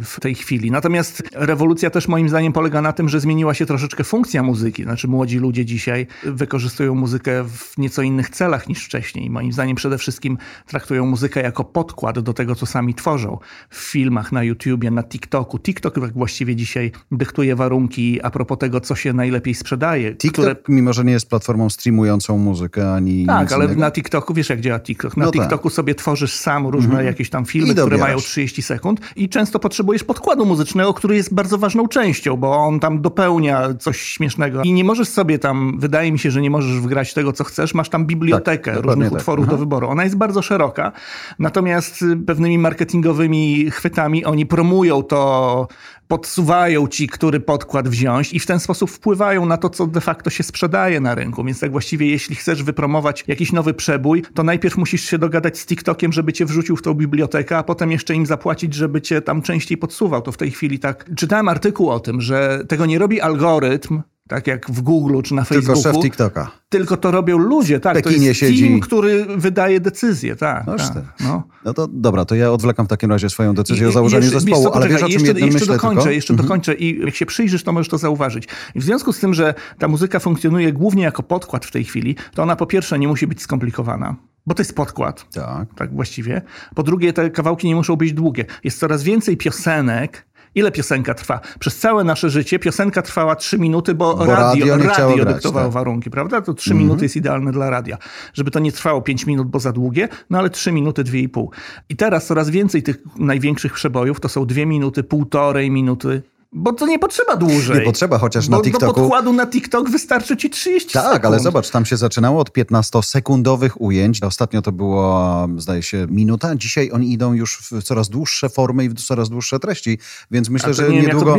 w 0.00 0.20
tej 0.20 0.34
chwili. 0.34 0.70
Natomiast 0.70 1.22
rewolucja 1.34 1.90
też 1.90 2.08
moim 2.08 2.28
zdaniem 2.28 2.52
polega 2.52 2.82
na 2.82 2.92
tym, 2.92 3.08
że 3.08 3.20
zmieniła 3.20 3.54
się 3.54 3.66
troszeczkę 3.66 4.04
funkcja 4.04 4.42
muzyki. 4.42 4.82
Znaczy 4.82 5.08
młodzi 5.08 5.38
ludzie 5.38 5.64
dzisiaj 5.64 6.06
wykorzystują 6.24 6.94
muzykę 6.94 7.44
w 7.44 7.78
nieco 7.78 8.02
innych 8.02 8.30
celach 8.30 8.68
niż 8.68 8.84
wcześniej. 8.84 9.30
Moim 9.30 9.52
zdaniem 9.52 9.76
przede 9.76 9.98
wszystkim 9.98 10.38
traktują 10.66 11.06
muzykę 11.06 11.42
jako 11.42 11.64
podkład 11.64 12.18
do 12.18 12.34
tego, 12.34 12.54
co 12.54 12.66
sami 12.70 12.94
tworzą 12.94 13.38
w 13.70 13.76
filmach, 13.76 14.32
na 14.32 14.42
YouTubie, 14.42 14.90
na 14.90 15.02
TikToku. 15.02 15.58
TikTok 15.58 15.94
tak 15.94 16.12
właściwie 16.12 16.56
dzisiaj 16.56 16.92
dyktuje 17.12 17.56
warunki 17.56 18.22
a 18.22 18.30
propos 18.30 18.58
tego, 18.58 18.80
co 18.80 18.94
się 18.94 19.12
najlepiej 19.12 19.54
sprzedaje. 19.54 20.14
TikTok, 20.14 20.44
które... 20.44 20.56
mimo 20.68 20.92
że 20.92 21.04
nie 21.04 21.12
jest 21.12 21.28
platformą 21.28 21.70
streamującą 21.70 22.38
muzykę 22.38 22.94
ani 22.94 23.26
Tak, 23.26 23.52
ale 23.52 23.64
innego. 23.64 23.80
na 23.80 23.90
TikToku, 23.90 24.34
wiesz 24.34 24.48
jak 24.48 24.60
działa 24.60 24.80
TikTok? 24.80 25.16
Na 25.16 25.24
no 25.24 25.30
tak. 25.30 25.40
TikToku 25.40 25.68
tak. 25.68 25.74
sobie 25.74 25.94
tworzysz 25.94 26.34
sam 26.34 26.66
różne 26.66 26.90
mhm. 26.90 27.06
jakieś 27.06 27.30
tam 27.30 27.44
filmy, 27.44 27.74
które 27.74 27.98
mają 27.98 28.18
30 28.18 28.62
sekund 28.62 29.00
i 29.16 29.28
często 29.28 29.58
potrzebujesz 29.58 30.04
podkładu 30.04 30.46
muzycznego, 30.46 30.94
który 30.94 31.16
jest 31.16 31.34
bardzo 31.34 31.58
ważną 31.58 31.88
częścią, 31.88 32.36
bo 32.36 32.56
on 32.56 32.80
tam 32.80 33.02
dopełnia 33.02 33.74
coś 33.74 34.00
śmiesznego 34.00 34.62
i 34.62 34.72
nie 34.72 34.84
możesz 34.84 35.08
sobie 35.08 35.38
tam, 35.38 35.78
wydaje 35.78 36.12
mi 36.12 36.18
się, 36.18 36.30
że 36.30 36.40
nie 36.40 36.50
możesz 36.50 36.80
wgrać 36.80 37.14
tego, 37.14 37.32
co 37.32 37.44
chcesz, 37.44 37.74
masz 37.74 37.88
tam 37.88 38.06
bibliotekę 38.06 38.74
tak, 38.74 38.84
różnych 38.84 39.10
tak. 39.10 39.18
utworów 39.18 39.44
Aha. 39.44 39.50
do 39.50 39.58
wyboru. 39.58 39.88
Ona 39.88 40.04
jest 40.04 40.16
bardzo 40.16 40.42
szeroka, 40.42 40.92
natomiast 41.38 42.04
pewnymi 42.26 42.58
marketingowymi 42.60 43.70
chwytami 43.70 44.24
oni 44.24 44.46
promują 44.46 45.02
to, 45.02 45.68
podsuwają 46.10 46.88
ci, 46.88 47.08
który 47.08 47.40
podkład 47.40 47.88
wziąć 47.88 48.32
i 48.32 48.40
w 48.40 48.46
ten 48.46 48.60
sposób 48.60 48.90
wpływają 48.90 49.46
na 49.46 49.56
to, 49.56 49.70
co 49.70 49.86
de 49.86 50.00
facto 50.00 50.30
się 50.30 50.42
sprzedaje 50.42 51.00
na 51.00 51.14
rynku. 51.14 51.44
Więc 51.44 51.60
tak 51.60 51.72
właściwie, 51.72 52.06
jeśli 52.06 52.36
chcesz 52.36 52.62
wypromować 52.62 53.24
jakiś 53.26 53.52
nowy 53.52 53.74
przebój, 53.74 54.22
to 54.34 54.42
najpierw 54.42 54.76
musisz 54.76 55.04
się 55.04 55.18
dogadać 55.18 55.58
z 55.58 55.66
TikTokiem, 55.66 56.12
żeby 56.12 56.32
cię 56.32 56.46
wrzucił 56.46 56.76
w 56.76 56.82
tą 56.82 56.94
bibliotekę, 56.94 57.58
a 57.58 57.62
potem 57.62 57.92
jeszcze 57.92 58.14
im 58.14 58.26
zapłacić, 58.26 58.74
żeby 58.74 59.00
cię 59.02 59.22
tam 59.22 59.42
częściej 59.42 59.78
podsuwał. 59.78 60.22
To 60.22 60.32
w 60.32 60.36
tej 60.36 60.50
chwili 60.50 60.78
tak. 60.78 61.10
Czytałem 61.16 61.48
artykuł 61.48 61.90
o 61.90 62.00
tym, 62.00 62.20
że 62.20 62.64
tego 62.68 62.86
nie 62.86 62.98
robi 62.98 63.20
algorytm, 63.20 64.02
tak 64.30 64.46
jak 64.46 64.70
w 64.70 64.80
Google 64.80 65.22
czy 65.22 65.34
na 65.34 65.44
Facebooku. 65.44 65.82
Tylko 65.82 65.92
szef 65.92 66.02
TikToka. 66.02 66.50
Tylko 66.68 66.96
to 66.96 67.10
robią 67.10 67.38
ludzie, 67.38 67.80
tak. 67.80 67.94
Pekinie 67.94 68.16
to 68.16 68.22
jest 68.24 68.40
siedzi. 68.40 68.68
team, 68.68 68.80
który 68.80 69.26
wydaje 69.36 69.80
decyzje, 69.80 70.36
tak. 70.36 70.66
No, 70.66 70.76
tak 70.76 71.04
no. 71.20 71.42
no 71.64 71.74
to 71.74 71.88
dobra, 71.88 72.24
to 72.24 72.34
ja 72.34 72.52
odwlekam 72.52 72.86
w 72.86 72.88
takim 72.88 73.10
razie 73.10 73.30
swoją 73.30 73.54
decyzję 73.54 73.84
I, 73.84 73.88
o 73.88 73.92
założeniu 73.92 74.24
jeszcze, 74.24 74.40
zespołu, 74.40 74.70
ale 74.72 74.88
wiesz 74.88 75.02
o 75.02 75.08
czym 75.08 75.26
jeszcze, 75.26 75.40
jeszcze 75.40 75.66
dokończę, 75.66 75.96
tylko? 75.96 76.10
Jeszcze 76.10 76.32
mhm. 76.32 76.46
dokończę 76.48 76.74
i 76.74 77.00
jak 77.00 77.14
się 77.14 77.26
przyjrzysz, 77.26 77.64
to 77.64 77.72
możesz 77.72 77.88
to 77.88 77.98
zauważyć. 77.98 78.48
I 78.74 78.80
w 78.80 78.82
związku 78.82 79.12
z 79.12 79.20
tym, 79.20 79.34
że 79.34 79.54
ta 79.78 79.88
muzyka 79.88 80.18
funkcjonuje 80.18 80.72
głównie 80.72 81.02
jako 81.02 81.22
podkład 81.22 81.66
w 81.66 81.70
tej 81.70 81.84
chwili, 81.84 82.16
to 82.34 82.42
ona 82.42 82.56
po 82.56 82.66
pierwsze 82.66 82.98
nie 82.98 83.08
musi 83.08 83.26
być 83.26 83.42
skomplikowana. 83.42 84.16
Bo 84.46 84.54
to 84.54 84.60
jest 84.60 84.74
podkład. 84.74 85.26
Tak. 85.32 85.74
Tak 85.74 85.94
właściwie. 85.94 86.42
Po 86.74 86.82
drugie, 86.82 87.12
te 87.12 87.30
kawałki 87.30 87.68
nie 87.68 87.74
muszą 87.74 87.96
być 87.96 88.12
długie. 88.12 88.44
Jest 88.64 88.78
coraz 88.78 89.02
więcej 89.02 89.36
piosenek, 89.36 90.26
Ile 90.54 90.72
piosenka 90.72 91.14
trwa? 91.14 91.40
Przez 91.58 91.78
całe 91.78 92.04
nasze 92.04 92.30
życie 92.30 92.58
piosenka 92.58 93.02
trwała 93.02 93.36
3 93.36 93.58
minuty, 93.58 93.94
bo, 93.94 94.16
bo 94.16 94.26
radio, 94.26 94.76
radio, 94.76 94.88
radio 94.88 95.24
dyktowało 95.24 95.66
tak. 95.66 95.72
warunki, 95.72 96.10
prawda? 96.10 96.40
To 96.40 96.54
3 96.54 96.70
mm 96.70 96.78
-hmm. 96.78 96.84
minuty 96.84 97.04
jest 97.04 97.16
idealne 97.16 97.52
dla 97.52 97.70
radia. 97.70 97.98
Żeby 98.34 98.50
to 98.50 98.58
nie 98.58 98.72
trwało 98.72 99.02
5 99.02 99.26
minut, 99.26 99.48
bo 99.48 99.60
za 99.60 99.72
długie, 99.72 100.08
no 100.30 100.38
ale 100.38 100.50
3 100.50 100.72
minuty, 100.72 101.04
2,5. 101.04 101.46
I 101.88 101.96
teraz 101.96 102.26
coraz 102.26 102.50
więcej 102.50 102.82
tych 102.82 102.96
największych 103.18 103.72
przebojów 103.72 104.20
to 104.20 104.28
są 104.28 104.46
2 104.46 104.66
minuty, 104.66 105.02
półtorej 105.02 105.70
minuty, 105.70 106.22
bo 106.52 106.72
to 106.72 106.86
nie 106.86 106.98
potrzeba 106.98 107.36
dłużej. 107.36 107.78
Nie 107.78 107.84
potrzeba, 107.84 108.18
chociaż 108.18 108.48
Bo 108.48 108.56
na 108.56 108.62
TikToku... 108.62 108.86
Do 108.86 108.94
podkładu 108.94 109.32
na 109.32 109.46
TikTok 109.46 109.90
wystarczy 109.90 110.36
ci 110.36 110.50
30 110.50 110.92
tak, 110.92 111.02
sekund. 111.02 111.14
Tak, 111.14 111.24
ale 111.24 111.40
zobacz, 111.40 111.70
tam 111.70 111.86
się 111.86 111.96
zaczynało 111.96 112.40
od 112.40 112.50
15-sekundowych 112.50 113.70
ujęć. 113.78 114.22
Ostatnio 114.22 114.62
to 114.62 114.72
było, 114.72 115.48
zdaje 115.56 115.82
się, 115.82 116.06
minuta. 116.10 116.56
Dzisiaj 116.56 116.90
oni 116.92 117.12
idą 117.12 117.32
już 117.32 117.58
w 117.58 117.82
coraz 117.82 118.08
dłuższe 118.08 118.48
formy 118.48 118.84
i 118.84 118.88
w 118.88 118.94
coraz 118.94 119.28
dłuższe 119.28 119.58
treści, 119.58 119.98
więc 120.30 120.48
myślę, 120.48 120.74
że 120.74 120.88
nie 120.88 121.02
niedługo... 121.02 121.36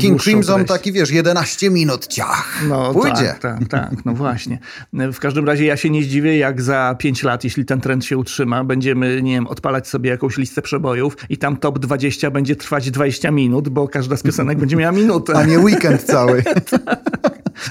King 0.00 0.22
Crimson 0.22 0.54
treść. 0.54 0.68
taki, 0.68 0.92
wiesz, 0.92 1.10
11 1.10 1.70
minut, 1.70 2.06
ciach, 2.06 2.62
no, 2.68 2.92
pójdzie. 2.92 3.34
Tak, 3.40 3.58
tak, 3.58 3.68
tak, 3.68 4.04
no 4.04 4.14
właśnie. 4.14 4.58
W 4.92 5.18
każdym 5.18 5.46
razie 5.46 5.64
ja 5.64 5.76
się 5.76 5.90
nie 5.90 6.02
zdziwię, 6.02 6.38
jak 6.38 6.62
za 6.62 6.96
5 6.98 7.22
lat, 7.22 7.44
jeśli 7.44 7.64
ten 7.64 7.80
trend 7.80 8.04
się 8.04 8.18
utrzyma, 8.18 8.64
będziemy, 8.64 9.22
nie 9.22 9.32
wiem, 9.32 9.46
odpalać 9.46 9.88
sobie 9.88 10.10
jakąś 10.10 10.36
listę 10.36 10.62
przebojów 10.62 11.16
i 11.28 11.38
tam 11.38 11.56
top 11.56 11.78
20 11.78 12.30
będzie 12.30 12.56
trwać 12.56 12.90
20 12.90 13.30
minut, 13.30 13.68
bo 13.68 13.88
każda 13.88 14.16
z 14.16 14.22
piosenek 14.22 14.33
piosenek 14.34 14.58
będzie 14.58 14.76
miała 14.76 14.92
minutę. 14.92 15.32
A 15.36 15.44
nie 15.44 15.58
weekend 15.58 16.02
cały. 16.14 16.44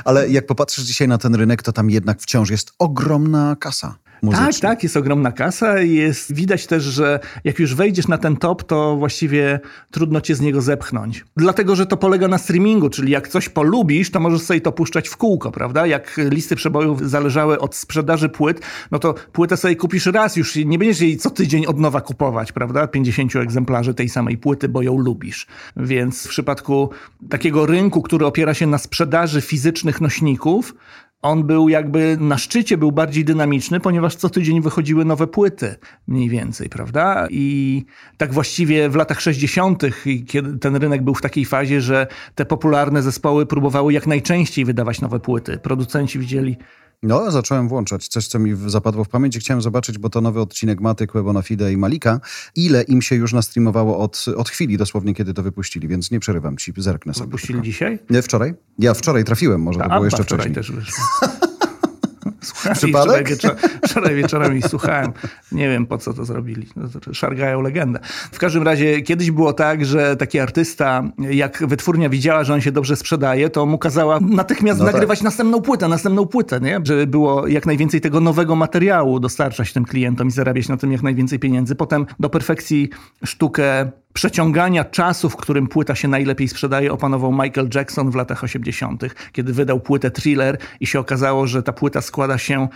Ale 0.05 0.29
jak 0.29 0.45
popatrzysz 0.45 0.85
dzisiaj 0.85 1.07
na 1.07 1.17
ten 1.17 1.35
rynek, 1.35 1.63
to 1.63 1.71
tam 1.71 1.89
jednak 1.89 2.21
wciąż 2.21 2.49
jest 2.49 2.71
ogromna 2.79 3.55
kasa. 3.59 3.95
Muzyczna. 4.23 4.47
Tak, 4.47 4.59
tak, 4.61 4.83
jest 4.83 4.97
ogromna 4.97 5.31
kasa. 5.31 5.79
Jest, 5.79 6.33
widać 6.33 6.67
też, 6.67 6.83
że 6.83 7.19
jak 7.43 7.59
już 7.59 7.75
wejdziesz 7.75 8.07
na 8.07 8.17
ten 8.17 8.37
top, 8.37 8.63
to 8.63 8.95
właściwie 8.95 9.59
trudno 9.91 10.21
cię 10.21 10.35
z 10.35 10.41
niego 10.41 10.61
zepchnąć. 10.61 11.25
Dlatego, 11.37 11.75
że 11.75 11.85
to 11.85 11.97
polega 11.97 12.27
na 12.27 12.37
streamingu, 12.37 12.89
czyli 12.89 13.11
jak 13.11 13.27
coś 13.27 13.49
polubisz, 13.49 14.11
to 14.11 14.19
możesz 14.19 14.41
sobie 14.41 14.61
to 14.61 14.71
puszczać 14.71 15.09
w 15.09 15.17
kółko, 15.17 15.51
prawda? 15.51 15.87
Jak 15.87 16.19
listy 16.29 16.55
przebojów 16.55 17.09
zależały 17.09 17.59
od 17.59 17.75
sprzedaży 17.75 18.29
płyt, 18.29 18.61
no 18.91 18.99
to 18.99 19.13
płytę 19.31 19.57
sobie 19.57 19.75
kupisz 19.75 20.05
raz, 20.05 20.35
już 20.35 20.55
nie 20.55 20.77
będziesz 20.77 21.01
jej 21.01 21.17
co 21.17 21.29
tydzień 21.29 21.65
od 21.65 21.79
nowa 21.79 22.01
kupować, 22.01 22.51
prawda? 22.51 22.87
50 22.87 23.35
egzemplarzy 23.35 23.93
tej 23.93 24.09
samej 24.09 24.37
płyty, 24.37 24.69
bo 24.69 24.81
ją 24.81 24.97
lubisz. 24.97 25.47
Więc 25.77 26.25
w 26.25 26.29
przypadku 26.29 26.89
takiego 27.29 27.65
rynku, 27.65 28.01
który 28.01 28.25
opiera 28.25 28.53
się 28.53 28.67
na 28.67 28.77
sprzedaży 28.77 29.41
fizycznych 29.41 30.01
nośników, 30.01 30.75
on 31.23 31.43
był 31.43 31.69
jakby 31.69 32.17
na 32.19 32.37
szczycie, 32.37 32.77
był 32.77 32.91
bardziej 32.91 33.25
dynamiczny, 33.25 33.79
ponieważ 33.79 34.15
co 34.15 34.29
tydzień 34.29 34.61
wychodziły 34.61 35.05
nowe 35.05 35.27
płyty, 35.27 35.75
mniej 36.07 36.29
więcej, 36.29 36.69
prawda? 36.69 37.27
I 37.29 37.85
tak 38.17 38.33
właściwie 38.33 38.89
w 38.89 38.95
latach 38.95 39.21
60., 39.21 39.83
kiedy 40.27 40.57
ten 40.59 40.75
rynek 40.75 41.03
był 41.03 41.13
w 41.13 41.21
takiej 41.21 41.45
fazie, 41.45 41.81
że 41.81 42.07
te 42.35 42.45
popularne 42.45 43.01
zespoły 43.01 43.45
próbowały 43.45 43.93
jak 43.93 44.07
najczęściej 44.07 44.65
wydawać 44.65 45.01
nowe 45.01 45.19
płyty. 45.19 45.57
Producenci 45.57 46.19
widzieli, 46.19 46.57
No, 47.03 47.31
zacząłem 47.31 47.67
włączać 47.67 48.07
coś, 48.07 48.27
co 48.27 48.39
mi 48.39 48.69
zapadło 48.69 49.03
w 49.03 49.09
pamięć 49.09 49.35
i 49.35 49.39
chciałem 49.39 49.61
zobaczyć, 49.61 49.97
bo 49.97 50.09
to 50.09 50.21
nowy 50.21 50.41
odcinek 50.41 50.81
Maty, 50.81 51.07
Quebona 51.07 51.41
Fide 51.41 51.73
i 51.73 51.77
Malika. 51.77 52.19
Ile 52.55 52.81
im 52.81 53.01
się 53.01 53.15
już 53.15 53.33
nastreamowało 53.33 53.97
od, 53.99 54.25
od 54.37 54.49
chwili 54.49 54.77
dosłownie, 54.77 55.13
kiedy 55.13 55.33
to 55.33 55.43
wypuścili, 55.43 55.87
więc 55.87 56.11
nie 56.11 56.19
przerywam 56.19 56.57
ci, 56.57 56.73
zerknę 56.77 57.13
sobie. 57.13 57.25
wypuścili 57.25 57.61
dzisiaj? 57.61 57.99
Nie, 58.09 58.21
wczoraj? 58.21 58.53
Ja 58.79 58.93
wczoraj 58.93 59.23
trafiłem, 59.23 59.61
może 59.61 59.79
to 59.79 59.85
A 59.85 59.89
było 59.89 60.05
jeszcze 60.05 60.23
wczoraj 60.23 60.51
wcześniej. 60.51 60.79
też 60.81 60.93
Przypadek? 62.73 63.03
Wczoraj, 63.03 63.23
wieczor, 63.25 63.55
wczoraj 63.85 64.15
wieczorem 64.15 64.57
i 64.57 64.61
słuchałem. 64.61 65.13
Nie 65.51 65.69
wiem, 65.69 65.85
po 65.85 65.97
co 65.97 66.13
to 66.13 66.25
zrobili. 66.25 66.67
No 66.75 66.87
to 67.01 67.13
Szargają 67.13 67.61
legendę. 67.61 67.99
W 68.31 68.39
każdym 68.39 68.63
razie 68.63 69.01
kiedyś 69.01 69.31
było 69.31 69.53
tak, 69.53 69.85
że 69.85 70.15
taki 70.15 70.39
artysta, 70.39 71.03
jak 71.17 71.63
wytwórnia 71.67 72.09
widziała, 72.09 72.43
że 72.43 72.53
on 72.53 72.61
się 72.61 72.71
dobrze 72.71 72.95
sprzedaje, 72.95 73.49
to 73.49 73.65
mu 73.65 73.77
kazała 73.77 74.19
natychmiast 74.21 74.79
No 74.79 74.85
tak. 74.85 74.93
nagrywać 74.93 75.21
następną 75.21 75.61
płytę, 75.61 75.87
następną 75.87 76.25
płytę, 76.25 76.59
nie? 76.59 76.79
Żeby 76.83 77.07
było 77.07 77.47
jak 77.47 77.65
najwięcej 77.65 78.01
tego 78.01 78.19
nowego 78.19 78.55
materiału 78.55 79.19
dostarczać 79.19 79.73
tym 79.73 79.85
klientom 79.85 80.27
i 80.27 80.31
zarabiać 80.31 80.69
na 80.69 80.77
tym 80.77 80.91
jak 80.91 81.01
najwięcej 81.03 81.39
pieniędzy. 81.39 81.75
Potem 81.75 82.05
do 82.19 82.29
perfekcji 82.29 82.89
sztukę 83.25 83.91
przeciągania 84.13 84.85
czasu, 84.85 85.29
w 85.29 85.35
którym 85.35 85.67
płyta 85.67 85.95
się 85.95 86.07
najlepiej 86.07 86.47
sprzedaje, 86.47 86.93
opanował 86.93 87.31
Michael 87.31 87.69
Jackson 87.75 88.11
w 88.11 88.15
latach 88.15 88.43
80., 88.43 89.03
kiedy 89.31 89.53
wydał 89.53 89.79
płytę 89.79 90.11
Thriller 90.11 90.57
i 90.79 90.87
się 90.87 90.99
okazało, 90.99 91.47
że 91.47 91.63
ta 91.63 91.73
płyta 91.73 92.01
składa 92.01 92.37
się 92.37 92.67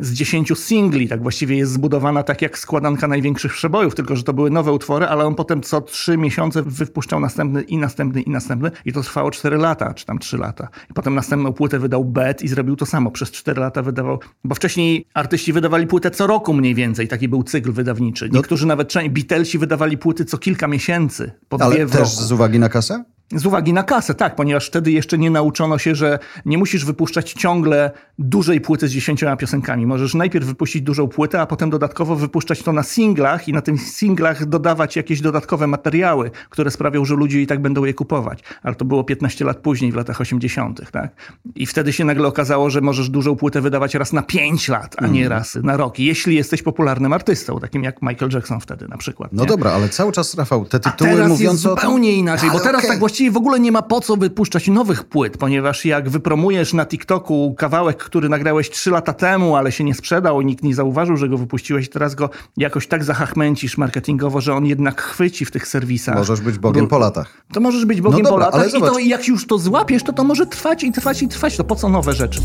z 0.00 0.12
10 0.12 0.58
singli, 0.58 1.08
tak 1.08 1.22
właściwie 1.22 1.56
jest 1.56 1.72
zbudowana 1.72 2.22
tak 2.22 2.42
jak 2.42 2.58
składanka 2.58 3.08
największych 3.08 3.52
przebojów, 3.52 3.94
tylko 3.94 4.16
że 4.16 4.22
to 4.22 4.32
były 4.32 4.50
nowe 4.50 4.72
utwory, 4.72 5.06
ale 5.06 5.24
on 5.24 5.34
potem 5.34 5.62
co 5.62 5.80
3 5.80 6.16
miesiące 6.16 6.62
wypuszczał 6.62 7.20
następny 7.20 7.62
i 7.62 7.78
następny 7.78 8.22
i 8.22 8.30
następny 8.30 8.70
i 8.84 8.92
to 8.92 9.02
trwało 9.02 9.30
4 9.30 9.56
lata, 9.56 9.94
czy 9.94 10.06
tam 10.06 10.18
3 10.18 10.38
lata. 10.38 10.68
I 10.90 10.94
potem 10.94 11.14
następną 11.14 11.52
płytę 11.52 11.78
wydał 11.78 12.04
Bad 12.04 12.42
i 12.42 12.48
zrobił 12.48 12.76
to 12.76 12.86
samo. 12.86 13.10
Przez 13.10 13.30
4 13.30 13.60
lata 13.60 13.82
wydawał, 13.82 14.18
bo 14.44 14.54
wcześniej 14.54 15.06
artyści 15.14 15.52
wydawali 15.52 15.86
płytę 15.86 16.10
co 16.10 16.26
roku 16.26 16.54
mniej 16.54 16.74
więcej, 16.74 17.08
taki 17.08 17.28
był 17.28 17.42
cykl 17.42 17.72
wydawniczy. 17.72 18.30
Niektórzy 18.32 18.66
nawet, 18.66 18.88
część- 18.88 19.10
Beatlesi 19.10 19.58
wydawali 19.58 19.98
płyty 19.98 20.24
co 20.24 20.38
kilka 20.38 20.68
miesięcy, 20.68 21.32
po 21.48 21.56
dwie 21.56 21.66
Ale 21.66 21.86
też 21.86 21.94
roku. 21.94 22.10
z 22.10 22.32
uwagi 22.32 22.58
na 22.58 22.68
kasę? 22.68 23.04
Z 23.34 23.46
uwagi 23.46 23.72
na 23.72 23.82
kasę, 23.82 24.14
tak, 24.14 24.36
ponieważ 24.36 24.66
wtedy 24.66 24.92
jeszcze 24.92 25.18
nie 25.18 25.30
nauczono 25.30 25.78
się, 25.78 25.94
że 25.94 26.18
nie 26.46 26.58
musisz 26.58 26.84
wypuszczać 26.84 27.32
ciągle 27.32 27.90
dużej 28.18 28.60
płyty 28.60 28.88
z 28.88 28.92
dziesięcioma 28.92 29.36
piosenkami. 29.36 29.86
Możesz 29.86 30.14
najpierw 30.14 30.46
wypuścić 30.46 30.82
dużą 30.82 31.08
płytę, 31.08 31.40
a 31.40 31.46
potem 31.46 31.70
dodatkowo 31.70 32.16
wypuszczać 32.16 32.62
to 32.62 32.72
na 32.72 32.82
singlach 32.82 33.48
i 33.48 33.52
na 33.52 33.62
tych 33.62 33.82
singlach 33.82 34.46
dodawać 34.46 34.96
jakieś 34.96 35.20
dodatkowe 35.20 35.66
materiały, 35.66 36.30
które 36.50 36.70
sprawią, 36.70 37.04
że 37.04 37.14
ludzie 37.14 37.42
i 37.42 37.46
tak 37.46 37.62
będą 37.62 37.84
je 37.84 37.94
kupować. 37.94 38.40
Ale 38.62 38.74
to 38.74 38.84
było 38.84 39.04
15 39.04 39.44
lat 39.44 39.56
później, 39.56 39.92
w 39.92 39.94
latach 39.96 40.20
80., 40.20 40.90
tak? 40.90 41.10
I 41.54 41.66
wtedy 41.66 41.92
się 41.92 42.04
nagle 42.04 42.28
okazało, 42.28 42.70
że 42.70 42.80
możesz 42.80 43.08
dużą 43.08 43.36
płytę 43.36 43.60
wydawać 43.60 43.94
raz 43.94 44.12
na 44.12 44.22
5 44.22 44.68
lat, 44.68 44.96
a 44.98 45.06
nie 45.06 45.28
raz 45.28 45.54
na 45.54 45.76
rok. 45.76 45.98
Jeśli 45.98 46.36
jesteś 46.36 46.62
popularnym 46.62 47.12
artystą, 47.12 47.60
takim 47.60 47.84
jak 47.84 48.02
Michael 48.02 48.32
Jackson 48.32 48.60
wtedy 48.60 48.88
na 48.88 48.96
przykład. 48.96 49.32
No 49.32 49.42
nie? 49.42 49.48
dobra, 49.48 49.72
ale 49.72 49.88
cały 49.88 50.12
czas, 50.12 50.34
Rafał, 50.34 50.64
te 50.64 50.76
A 50.76 50.90
tytuły 50.90 51.10
jest 51.10 51.44
o 51.44 51.48
tym... 51.48 51.56
zupełnie 51.56 52.12
inaczej, 52.12 52.50
bo 52.50 52.60
teraz 52.60 52.78
okej. 52.78 52.90
tak 52.90 52.98
właściwie 52.98 53.23
w 53.30 53.36
ogóle 53.36 53.60
nie 53.60 53.72
ma 53.72 53.82
po 53.82 54.00
co 54.00 54.16
wypuszczać 54.16 54.68
nowych 54.68 55.04
płyt, 55.04 55.36
ponieważ 55.36 55.84
jak 55.84 56.08
wypromujesz 56.08 56.72
na 56.72 56.86
TikToku 56.86 57.54
kawałek, 57.58 57.96
który 57.96 58.28
nagrałeś 58.28 58.70
3 58.70 58.90
lata 58.90 59.12
temu, 59.12 59.56
ale 59.56 59.72
się 59.72 59.84
nie 59.84 59.94
sprzedał 59.94 60.40
i 60.40 60.46
nikt 60.46 60.64
nie 60.64 60.74
zauważył, 60.74 61.16
że 61.16 61.28
go 61.28 61.38
wypuściłeś, 61.38 61.88
teraz 61.88 62.14
go 62.14 62.30
jakoś 62.56 62.86
tak 62.86 63.04
zahachmęcisz 63.04 63.78
marketingowo, 63.78 64.40
że 64.40 64.54
on 64.54 64.66
jednak 64.66 65.02
chwyci 65.02 65.44
w 65.44 65.50
tych 65.50 65.68
serwisach. 65.68 66.16
Możesz 66.16 66.40
być 66.40 66.58
Bogiem 66.58 66.88
po 66.88 66.98
latach. 66.98 67.44
To 67.52 67.60
możesz 67.60 67.84
być 67.84 68.00
Bogiem 68.00 68.22
No 68.22 68.24
po 68.24 68.30
dobra, 68.30 68.46
ale 68.52 68.64
latach 68.66 68.80
i 68.80 68.82
to 68.82 68.98
jak 68.98 69.28
już 69.28 69.46
to 69.46 69.58
złapiesz, 69.58 70.02
to 70.02 70.12
to 70.12 70.24
może 70.24 70.46
trwać 70.46 70.84
i 70.84 70.92
trwać 70.92 71.22
i 71.22 71.28
trwać. 71.28 71.56
To 71.56 71.64
po 71.64 71.76
co 71.76 71.88
nowe 71.88 72.12
rzeczy? 72.12 72.40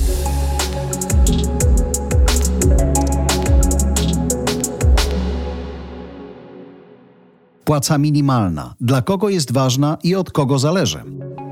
Płaca 7.70 7.98
minimalna. 7.98 8.76
Dla 8.82 9.02
kogo 9.02 9.30
jest 9.30 9.52
ważna 9.52 9.98
i 10.04 10.16
od 10.16 10.32
kogo 10.32 10.60
zależy? 10.60 11.04